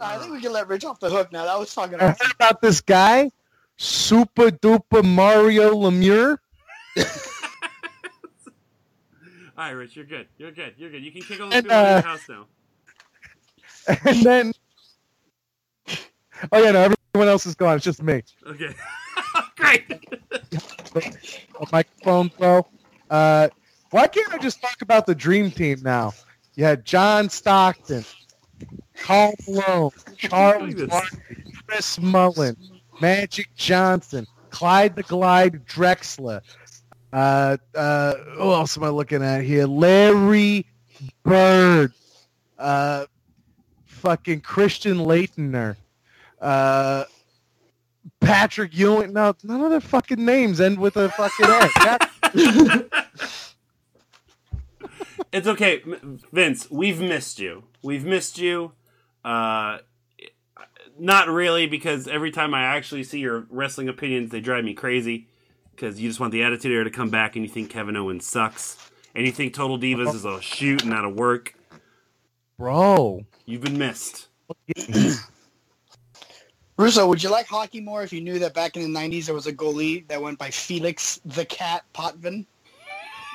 [0.01, 1.45] I think we can let Rich off the hook now.
[1.45, 3.31] That was fucking I heard about this guy,
[3.77, 6.37] Super Duper Mario Lemieux.
[9.57, 10.27] All right, Rich, you're good.
[10.37, 10.75] You're good.
[10.77, 11.03] You're good.
[11.05, 12.47] You can kick all those And, people out of uh, your house now.
[14.05, 14.53] And then
[16.53, 17.77] Oh yeah, no, everyone else is gone.
[17.77, 18.23] It's just me.
[18.45, 18.75] Okay.
[19.57, 19.85] Great.
[21.61, 22.67] A microphone bro.
[23.09, 23.49] Uh,
[23.91, 26.13] why can't I just talk about the dream team now?
[26.57, 28.05] You had John Stockton,
[28.97, 31.13] Karl Malone, Charles Barkley,
[31.69, 32.57] Chris Mullin,
[33.01, 36.41] Magic Johnson, Clyde the Glide Drexler.
[37.13, 39.67] Uh, uh, who else am I looking at here?
[39.67, 40.67] Larry
[41.23, 41.93] Bird.
[42.59, 43.07] Uh,
[43.87, 45.77] fucking Christian Laettner.
[46.45, 47.05] Uh,
[48.21, 49.13] Patrick Ewing.
[49.15, 51.47] No, none of their fucking names end with a fucking.
[51.47, 52.11] That-
[55.33, 55.83] It's okay,
[56.33, 56.71] Vince.
[56.71, 57.65] We've missed you.
[57.83, 58.71] We've missed you.
[59.25, 59.79] Uh,
[60.97, 65.27] not really, because every time I actually see your wrestling opinions, they drive me crazy.
[65.73, 68.27] Because you just want the Attitude Era to come back, and you think Kevin Owens
[68.29, 68.79] sucks,
[69.13, 71.55] and you think Total Divas is a shoot and not a work.
[72.57, 73.25] Bro.
[73.45, 74.29] You've been missed.
[76.77, 79.35] Russo, would you like hockey more if you knew that back in the 90s there
[79.35, 82.45] was a goalie that went by Felix the Cat Potvin?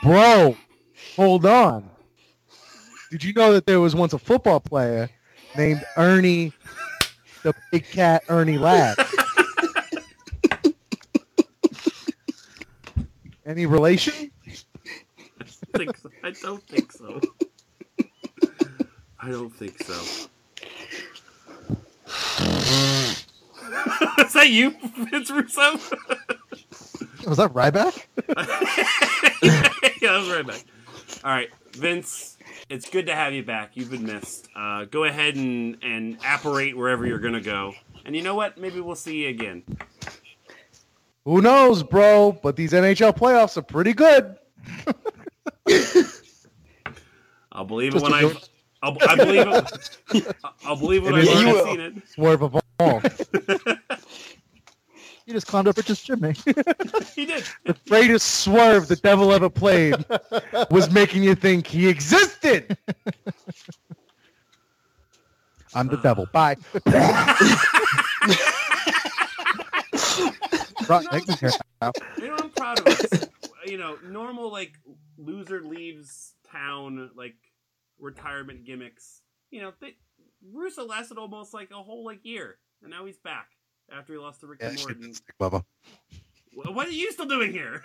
[0.03, 0.57] Bro,
[1.15, 1.89] hold on.
[3.11, 5.09] Did you know that there was once a football player
[5.57, 6.51] named Ernie,
[7.43, 8.97] the big cat Ernie Ladd?
[13.45, 14.31] Any relation?
[14.47, 15.45] I,
[15.77, 16.09] think so.
[16.23, 17.21] I don't think so.
[19.19, 20.29] I don't think so.
[24.19, 24.75] Is that you,
[25.11, 25.73] Vince Russo?
[27.27, 28.05] Was that Ryback?
[30.01, 30.63] yeah, that was right back.
[31.23, 32.37] All right, Vince,
[32.69, 33.71] it's good to have you back.
[33.75, 34.47] You've been missed.
[34.55, 37.73] Uh, go ahead and, and apparate wherever you're going to go.
[38.05, 38.57] And you know what?
[38.57, 39.63] Maybe we'll see you again.
[41.25, 42.39] Who knows, bro?
[42.41, 44.35] But these NHL playoffs are pretty good.
[47.51, 48.21] I'll believe Just it when I.
[48.21, 48.41] joke.
[48.81, 50.35] I'll, I believe it.
[50.65, 51.65] I'll believe it when I've you already will.
[51.65, 52.07] seen it.
[52.07, 53.01] Swerve of all.
[55.25, 56.33] You just clowned over just Jimmy.
[57.15, 57.43] He did.
[57.65, 59.93] the greatest swerve the devil ever played
[60.71, 62.75] was making you think he existed.
[65.75, 66.23] I'm the devil.
[66.23, 66.31] Uh.
[66.31, 66.55] Bye.
[70.87, 71.91] Brought Nick in here now.
[72.17, 73.29] You know what I'm proud of us?
[73.65, 74.73] you know, normal like
[75.17, 77.35] loser leaves town like
[77.99, 79.21] retirement gimmicks.
[79.51, 79.95] You know, they,
[80.53, 83.49] Russo lasted almost like a whole like year, and now he's back
[83.95, 85.13] after he lost to Ricky Yeah, Morton.
[85.39, 85.63] Bubba.
[86.53, 87.83] What are you still doing here?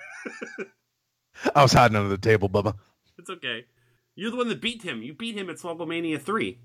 [1.54, 2.74] I was hiding under the table, Bubba.
[3.18, 3.64] it's okay.
[4.16, 5.02] You're the one that beat him.
[5.02, 6.58] You beat him at Swogglemania three.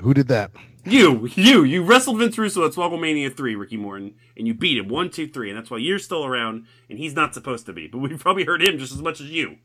[0.00, 0.50] Who did that?
[0.84, 4.88] You, you, you wrestled Vince Russo at Swogglemania 3, Ricky Morton, and you beat him
[4.88, 7.88] one, two, three, and that's why you're still around, and he's not supposed to be.
[7.88, 9.56] But we've probably heard him just as much as you.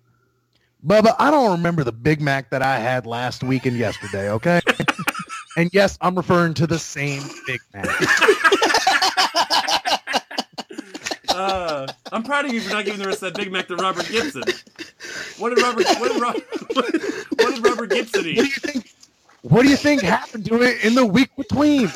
[0.86, 4.62] Bubba, I don't remember the Big Mac that I had last week and yesterday, okay?
[5.58, 7.88] and yes, I'm referring to the same Big Mac.
[11.34, 13.76] Uh, I'm proud of you for not giving the rest of that Big Mac to
[13.78, 14.44] Robert Gibson.
[15.38, 15.86] What did Robert?
[15.98, 16.34] What did, Ro-
[16.74, 18.94] what did Robert Gibson What do you think?
[19.42, 21.90] What do you think happened to it in the week between?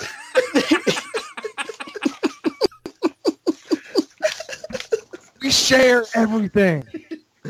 [5.41, 6.84] we share everything.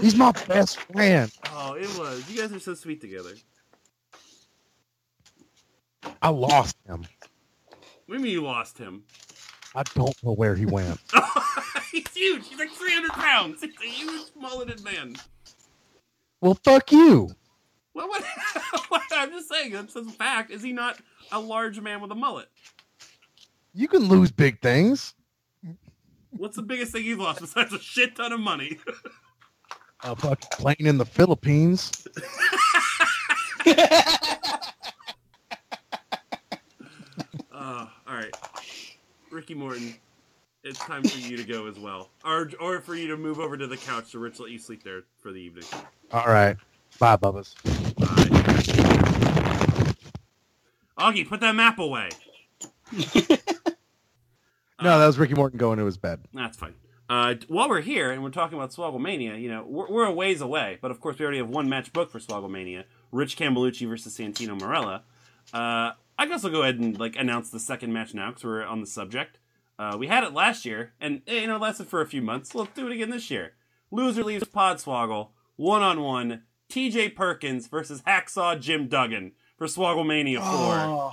[0.01, 1.31] He's my best friend.
[1.51, 2.29] Oh, it was.
[2.29, 3.33] You guys are so sweet together.
[6.21, 7.05] I lost him.
[7.69, 7.77] What
[8.09, 9.03] do you mean you lost him?
[9.73, 10.99] I don't know where he went.
[11.91, 12.47] He's huge.
[12.47, 13.61] He's like 300 pounds.
[13.61, 15.15] He's a huge, mulleted man.
[16.41, 17.29] Well, fuck you.
[17.93, 18.23] Well, what?
[18.89, 19.71] what- I'm just saying.
[19.71, 20.51] That's a fact.
[20.51, 20.99] Is he not
[21.31, 22.47] a large man with a mullet?
[23.73, 25.13] You can lose big things.
[26.31, 28.77] What's the biggest thing you've lost besides a shit ton of money?
[30.05, 31.91] A fucking plane in the Philippines.
[37.51, 38.35] Uh, all right,
[39.31, 39.95] Ricky Morton,
[40.63, 43.57] it's time for you to go as well, or or for you to move over
[43.57, 45.63] to the couch so Rich let you sleep there for the evening.
[46.11, 46.57] All right.
[46.99, 47.55] Bye, Bubbas.
[47.95, 48.05] Bye.
[50.99, 52.09] Augie, put that map away.
[54.81, 56.19] No, that was Ricky Morton going to his bed.
[56.33, 56.73] That's fine.
[57.07, 60.41] Uh, while we're here and we're talking about Swogglemania, you know, we're, we're a ways
[60.41, 64.17] away, but of course we already have one match booked for Swogglemania: Rich Cambelucci versus
[64.17, 65.03] Santino Marella.
[65.53, 68.63] Uh, I guess I'll go ahead and like announce the second match now because we're
[68.65, 69.39] on the subject.
[69.77, 72.21] Uh, we had it last year, and eh, you know, it lasted for a few
[72.21, 72.55] months.
[72.55, 73.53] Let's do it again this year.
[73.91, 76.43] Loser leaves Podswoggle one on one.
[76.69, 77.09] T.J.
[77.09, 80.75] Perkins versus Hacksaw Jim Duggan for Swogglemania four.
[80.75, 81.11] Oh,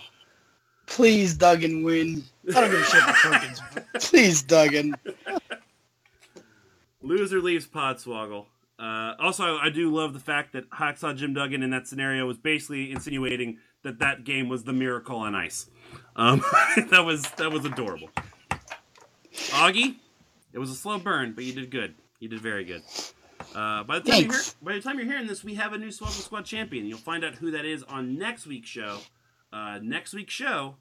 [0.86, 2.24] please, Duggan, win.
[2.48, 3.60] I don't give a shit about Perkins.
[4.08, 4.94] Please, Duggan.
[7.02, 8.46] Loser leaves Podswoggle.
[8.78, 12.38] Uh, also, I do love the fact that Hacksaw Jim Duggan in that scenario was
[12.38, 15.68] basically insinuating that that game was the Miracle on Ice.
[16.16, 16.42] Um,
[16.90, 18.10] that was that was adorable.
[19.50, 19.96] Augie,
[20.52, 21.94] it was a slow burn, but you did good.
[22.18, 22.82] You did very good.
[23.54, 25.88] Uh, by the time you're by the time you're hearing this, we have a new
[25.88, 26.86] Swoggle Squad champion.
[26.86, 28.98] You'll find out who that is on next week's show.
[29.52, 30.76] Uh, next week's show,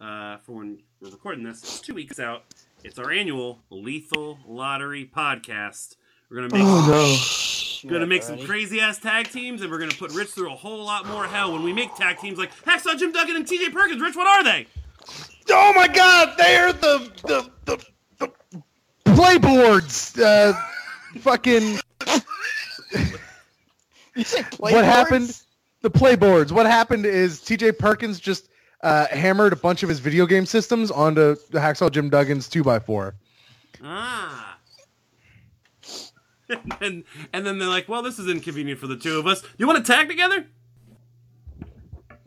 [0.00, 2.42] uh, for when we're recording this, it's two weeks out.
[2.86, 5.96] It's our annual Lethal Lottery podcast.
[6.30, 6.62] We're gonna make
[7.82, 10.54] we're gonna make some crazy ass tag teams, and we're gonna put Rich through a
[10.54, 13.70] whole lot more hell when we make tag teams like Hacksaw Jim Duggan and T.J.
[13.70, 14.00] Perkins.
[14.00, 14.68] Rich, what are they?
[15.50, 16.34] Oh my God!
[16.38, 17.84] They're the the the,
[18.18, 18.62] the
[19.04, 20.16] playboards.
[20.22, 20.52] Uh,
[21.18, 21.80] fucking.
[24.58, 25.36] what happened?
[25.82, 26.52] The playboards.
[26.52, 27.72] What happened is T.J.
[27.72, 28.48] Perkins just
[28.86, 32.70] uh, hammered a bunch of his video game systems onto the Hacksaw Jim Duggan's two
[32.70, 33.16] x four.
[33.82, 34.58] Ah.
[36.80, 39.42] and and then they're like, well, this is inconvenient for the two of us.
[39.58, 40.46] You want to tag together?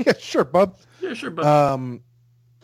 [0.05, 0.77] Yeah, sure, bub.
[0.99, 1.45] Yeah, sure, bub.
[1.45, 2.01] Um,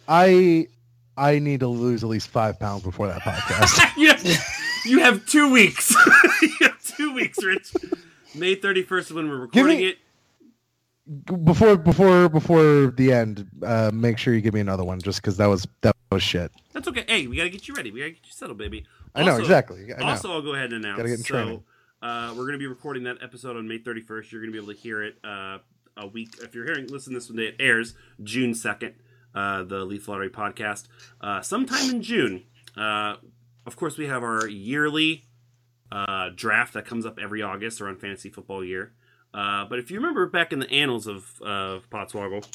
[0.09, 0.67] I
[1.15, 3.79] I need to lose at least five pounds before that podcast.
[3.97, 4.45] you, have,
[4.85, 5.95] you have two weeks.
[6.41, 7.73] you have two weeks, Rich.
[8.33, 9.97] May 31st is when we're recording me- it.
[11.43, 15.37] Before before before the end, uh, make sure you give me another one, just because
[15.37, 16.51] that was that was shit.
[16.73, 17.05] That's okay.
[17.07, 17.91] Hey, we gotta get you ready.
[17.91, 18.85] We gotta get you settled, baby.
[19.13, 19.93] I know, exactly.
[19.93, 20.05] I know.
[20.07, 20.97] Also, I'll go ahead and announce.
[20.97, 21.63] Gotta get in so, training.
[22.01, 24.31] uh, we're gonna be recording that episode on May 31st.
[24.31, 25.59] You're gonna be able to hear it uh,
[25.97, 26.35] a week.
[26.41, 27.93] If you're hearing, listen this one day it airs,
[28.23, 28.93] June 2nd.
[29.33, 30.87] Uh, the Leaf Lottery podcast,
[31.19, 32.43] uh, sometime in June.
[32.77, 33.17] Uh,
[33.65, 35.25] of course, we have our yearly
[35.91, 38.93] uh, draft that comes up every August around fantasy football year.
[39.35, 42.47] Uh, but if you remember back in the annals of of Podswoggle,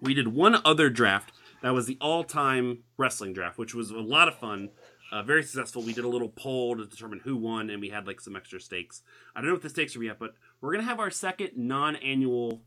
[0.00, 1.32] we did one other draft
[1.62, 4.70] that was the all-time wrestling draft, which was a lot of fun,
[5.12, 5.82] uh, very successful.
[5.82, 8.58] We did a little poll to determine who won, and we had like some extra
[8.60, 9.02] stakes.
[9.36, 12.62] I don't know what the stakes are yet, but we're gonna have our second non-annual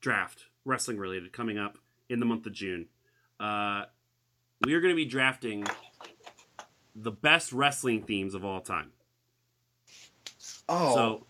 [0.00, 2.86] draft, wrestling related, coming up in the month of June.
[3.40, 3.86] Uh,
[4.64, 5.64] we are gonna be drafting
[6.94, 8.92] the best wrestling themes of all time.
[10.68, 11.26] Oh, So,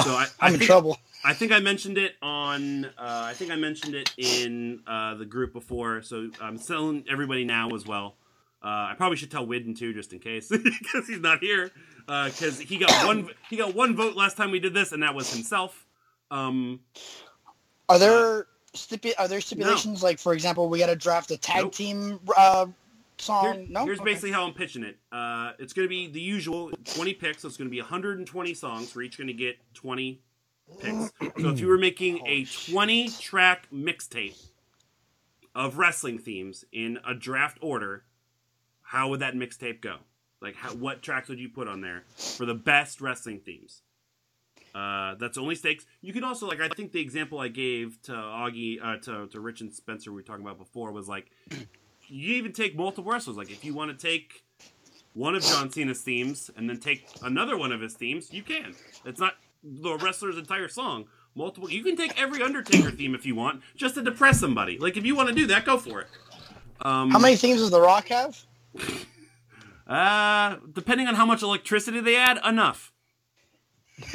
[0.04, 0.98] so I, I I'm in think, trouble.
[1.24, 2.84] I think I mentioned it on.
[2.84, 6.02] Uh, I think I mentioned it in uh, the group before.
[6.02, 8.16] So I'm telling everybody now as well.
[8.62, 11.70] Uh, I probably should tell Widden too, just in case, because he's not here.
[12.06, 13.28] Because he got one.
[13.50, 15.86] He got one vote last time we did this, and that was himself.
[16.30, 16.80] Um,
[17.88, 21.64] Are there stipu- Are there stipulations like, for example, we got to draft a tag
[21.64, 21.74] Nope.
[21.74, 22.66] team uh,
[23.18, 23.54] song?
[23.54, 23.84] Here- no.
[23.84, 24.10] Here's Okay.
[24.12, 24.98] basically how I'm pitching it.
[25.12, 27.42] Uh, it's going to be the usual 20 picks.
[27.42, 28.94] So it's going to be 120 songs.
[28.94, 30.20] We're each going to get 20
[30.80, 31.12] picks.
[31.40, 34.36] So if you were making a 20 track mixtape
[35.54, 38.04] of wrestling themes in a draft order,
[38.82, 39.96] how would that mixtape go?
[40.40, 42.04] Like, how, what tracks would you put on there
[42.36, 43.82] for the best wrestling themes?
[44.74, 45.86] Uh, that's only stakes.
[46.02, 49.40] You could also like I think the example I gave to Augie uh, to to
[49.40, 51.30] Rich and Spencer we were talking about before was like
[52.08, 53.36] you even take multiple wrestlers.
[53.36, 54.44] Like if you want to take
[55.14, 58.74] one of John Cena's themes and then take another one of his themes, you can.
[59.04, 61.06] It's not the wrestler's entire song.
[61.34, 61.70] Multiple.
[61.70, 64.78] You can take every Undertaker theme if you want, just to depress somebody.
[64.78, 66.06] Like if you want to do that, go for it.
[66.80, 68.42] Um, How many themes does The Rock have?
[69.86, 72.92] Uh, depending on how much electricity they add, enough.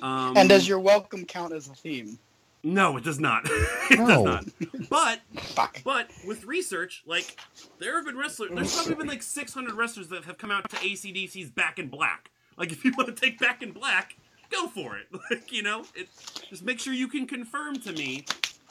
[0.00, 2.18] um, and does your welcome count as a theme?
[2.68, 3.42] No, it does not.
[3.90, 4.24] it does No.
[4.24, 4.44] not.
[4.90, 5.20] But
[5.84, 7.38] but with research, like
[7.78, 8.50] there have been wrestlers.
[8.52, 12.30] There's probably been like 600 wrestlers that have come out to ACDC's Back in Black.
[12.58, 14.16] Like if you want to take Back in Black,
[14.50, 15.06] go for it.
[15.30, 16.08] Like you know, it,
[16.50, 18.24] just make sure you can confirm to me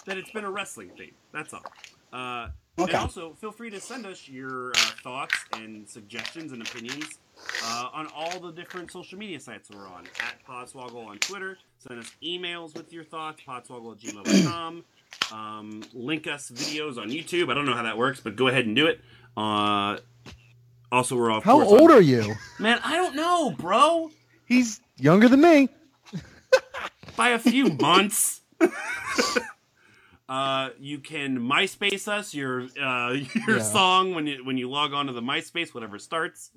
[0.05, 1.15] that it's been a wrestling theme.
[1.31, 1.63] That's all.
[2.11, 2.91] Uh, Okay.
[2.91, 7.05] And also, feel free to send us your uh, thoughts and suggestions and opinions
[7.63, 10.05] uh, on all the different social media sites we're on.
[10.19, 11.57] At Podswoggle on Twitter.
[11.79, 14.83] Send us emails with your thoughts, podswoggle at gmail.com.
[15.31, 17.49] Um, link us videos on YouTube.
[17.49, 18.99] I don't know how that works, but go ahead and do it.
[19.37, 19.97] Uh,
[20.91, 21.43] also, we're off.
[21.43, 22.35] How old are you?
[22.59, 24.11] Man, I don't know, bro.
[24.45, 25.69] He's younger than me.
[27.15, 28.41] By a few months.
[30.27, 33.11] Uh, you can MySpace us your uh,
[33.47, 33.63] your Yeah.
[33.63, 36.51] song when you when you log on to the MySpace, whatever starts.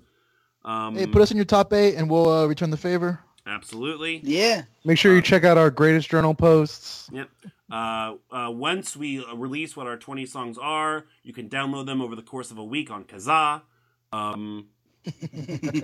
[0.65, 3.21] Um, Hey, put us in your top eight, and we'll uh, return the favor.
[3.47, 4.21] absolutely.
[4.25, 4.63] Yeah.
[4.85, 7.09] Make sure you check out our greatest journal posts.
[7.13, 7.29] Yep.
[7.71, 12.01] Uh, uh, once we uh, release what our 20 songs are, you can download them
[12.01, 13.63] over the course of a week on Kazaa.
[14.13, 14.69] Um,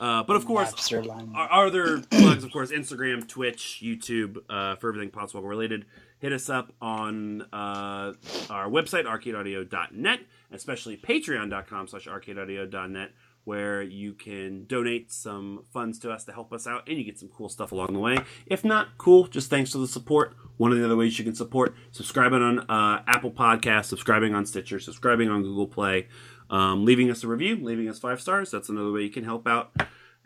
[0.00, 1.02] uh, but of course, our,
[1.34, 5.86] our other plugs, of course, Instagram, Twitch, YouTube, uh, for everything Podswoggle related.
[6.18, 8.12] Hit us up on uh,
[8.50, 10.20] our website, arcadeaudio.net,
[10.52, 13.12] especially patreon.com slash arcadeaudio.net,
[13.44, 17.18] where you can donate some funds to us to help us out, and you get
[17.18, 18.18] some cool stuff along the way.
[18.46, 20.36] If not, cool, just thanks for the support.
[20.58, 24.44] One of the other ways you can support, subscribing on uh, Apple Podcasts, subscribing on
[24.44, 26.06] Stitcher, subscribing on Google Play,
[26.50, 28.50] um, leaving us a review, leaving us five stars.
[28.50, 29.72] That's another way you can help out.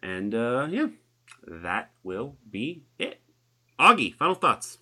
[0.02, 0.88] And uh, yeah,
[1.46, 3.20] that will be it.
[3.78, 4.78] Augie, final thoughts.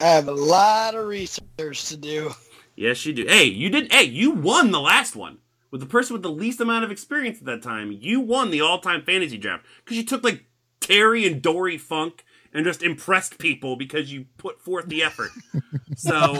[0.00, 2.32] I have a lot of research to do.
[2.74, 3.26] Yes, you do.
[3.26, 3.92] Hey, you did.
[3.92, 5.38] Hey, you won the last one
[5.70, 7.92] with the person with the least amount of experience at that time.
[7.92, 10.44] You won the all-time fantasy draft because you took like
[10.80, 15.30] Terry and Dory Funk and just impressed people because you put forth the effort.
[15.96, 16.34] so,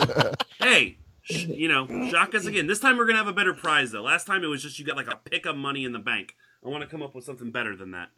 [0.61, 1.02] hey, sh-
[1.33, 2.67] you know, shock us again.
[2.67, 4.03] This time we're gonna have a better prize though.
[4.03, 6.35] Last time it was just you got like a pick of money in the bank.
[6.65, 8.11] I want to come up with something better than that.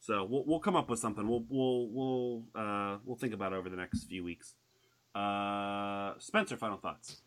[0.00, 1.28] So we'll we'll come up with something.
[1.28, 4.54] We'll we'll we'll uh we'll think about it over the next few weeks.
[5.14, 7.22] Uh, Spencer, final thoughts.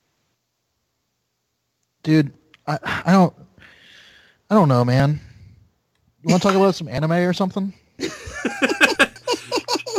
[2.03, 2.33] Dude,
[2.65, 3.33] I, I don't
[4.49, 5.19] I don't know, man.
[6.23, 7.73] You want to talk about some anime or something?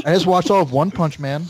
[0.05, 1.47] I just watched all of One Punch Man.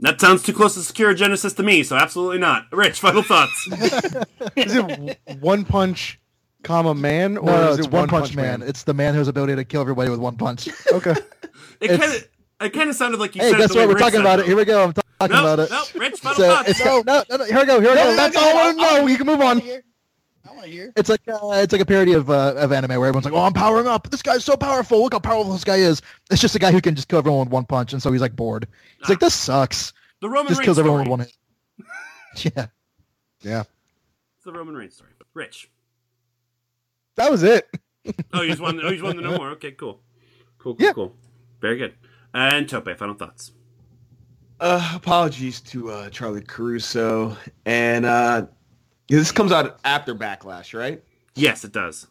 [0.00, 2.66] That sounds too close to Secure Genesis to me, so absolutely not.
[2.70, 3.66] Rich, final thoughts.
[4.56, 6.20] Is it one punch,
[6.62, 8.60] comma man, or No, no, is it One Punch, man.
[8.62, 10.68] It's the man who has ability to kill everybody with one punch.
[10.92, 11.14] Okay.
[11.80, 12.28] It kind of
[12.60, 13.86] it kind of sounded like you hey, said it guess what?
[13.88, 14.46] We're Rich talking about it.
[14.46, 14.84] Here we go.
[14.84, 15.70] I'm talking No, about it.
[15.70, 16.84] no, Rich, final So thoughts.
[16.84, 17.80] no, no, no, no, here we go.
[17.80, 18.10] Here we No, go.
[18.10, 18.92] no, That's no, all I want to know.
[19.00, 19.58] wanna You can move on.
[19.60, 19.85] hear- I
[20.56, 20.92] want to hear.
[20.96, 23.40] It's like uh, it's like a parody of uh, of anime where everyone's like, "Oh,
[23.44, 24.10] I'm powering up.
[24.10, 25.02] This guy's so powerful.
[25.02, 27.40] Look how powerful this guy is." It's just a guy who can just kill everyone
[27.40, 28.66] with one punch, and so he's like bored.
[29.00, 31.18] He's like, "This sucks." The Roman Just Reigns kills everyone story.
[31.18, 31.28] with one
[32.40, 32.52] hit.
[32.56, 32.66] Yeah.
[33.42, 33.60] Yeah.
[34.36, 35.10] It's the Roman Reigns story.
[35.34, 35.70] Rich.
[37.16, 37.68] That was it.
[38.32, 38.78] Oh, you just won.
[38.80, 39.50] Oh, you just won the no more.
[39.50, 40.00] Okay, cool.
[40.58, 40.92] Cool, cool, Yeah.
[40.92, 41.16] cool.
[41.60, 41.94] Very good.
[42.32, 43.50] And Tope, final thoughts.
[44.60, 48.46] Uh, apologies to uh, Charly Caruso, and uh, yeah,
[49.08, 51.02] this comes out after Backlash, right?
[51.34, 52.06] Yes, it does.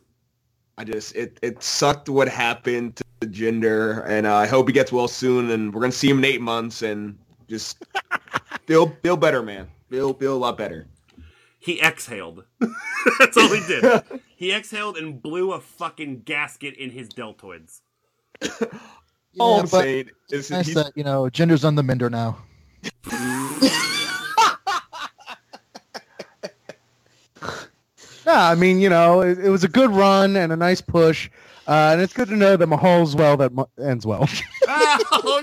[0.77, 4.73] I just it it sucked what happened to the Jinder, and uh, I hope he
[4.73, 5.49] gets well soon.
[5.51, 7.17] And we're gonna see him in eight months, and
[7.47, 7.83] just
[8.65, 9.67] feel feel better, man.
[9.89, 10.87] Feel feel a lot better.
[11.59, 12.43] He exhaled.
[13.19, 14.03] That's all he did.
[14.35, 17.81] He exhaled and blew a fucking gasket in his deltoids.
[19.39, 22.37] All Yeah, I'm but saying is nice that you know Jinder's on the mender now.
[28.35, 31.29] Yeah, I mean, you know, it, it was a good run and a nice push,
[31.69, 34.27] uh, and it's good to know that Mahal's well that ends well.
[35.27, 35.41] Oh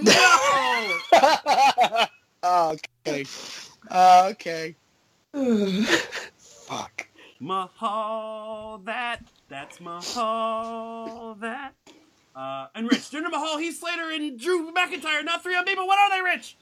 [1.12, 2.07] no!
[3.05, 3.24] okay.
[3.90, 4.76] Uh, okay.
[6.36, 7.09] Fuck.
[7.40, 11.72] Mahal, that that's Mahal, that.
[12.36, 15.86] Uh, and Rich, Jinder Mahal, Heath Slater, and Drew McIntyre, not three on me, but
[15.86, 16.59] what are they, Rich?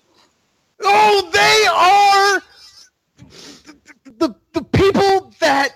[0.85, 2.43] oh, they are
[4.17, 5.75] the the people that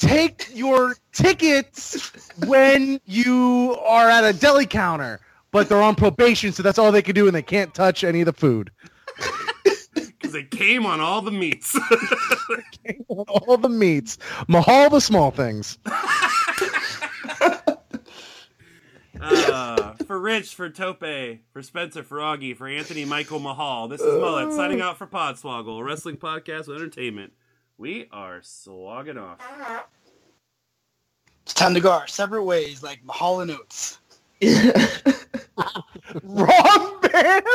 [0.00, 2.10] take your tickets
[2.46, 5.20] when you are at a deli counter,
[5.52, 8.20] but they're on probation, so that's all they can do, and they can't touch any
[8.22, 8.70] of the food.
[9.94, 11.76] Because they came on all the meats.
[13.08, 15.78] all the meats, Mahal the small things.
[19.20, 21.04] uh, for Rich, for Tope,
[21.52, 25.80] for Spencer, for Augie, for Anthony Michael Mahal, this is Mullet signing out for Podswoggle,
[25.80, 27.32] a wrestling podcast with entertainment.
[27.80, 29.38] We are slogging off.
[31.44, 33.98] It's time to go our separate ways, like Mahal and Oates.
[36.22, 37.46] Wrong band.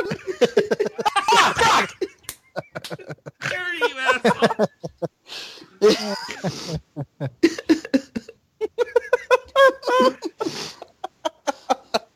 [3.39, 4.67] Dirty you asshole.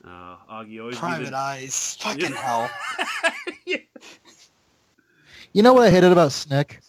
[0.05, 1.97] Uh, Augie always Private the- eyes.
[2.01, 2.41] Fucking Yeah.
[2.41, 2.69] hell.
[5.53, 6.79] You know what I hated about Snick.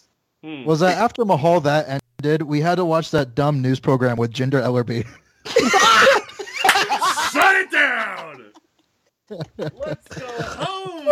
[0.71, 4.33] Was that after Mahal that ended, we had to watch that dumb news program with
[4.33, 5.05] Jinder Ellerbee.
[7.33, 8.53] Shut it down!
[9.59, 11.09] Let's go home!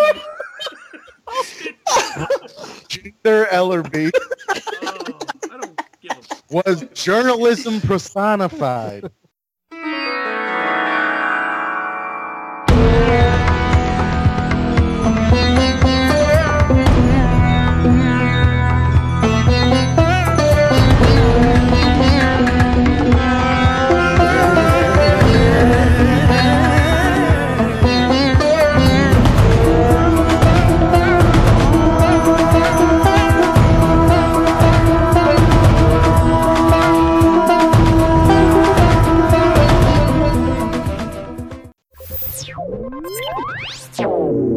[2.86, 4.12] Jinder Ellerbee
[4.48, 5.18] Oh,
[5.50, 9.10] I don't give a was journalism personified.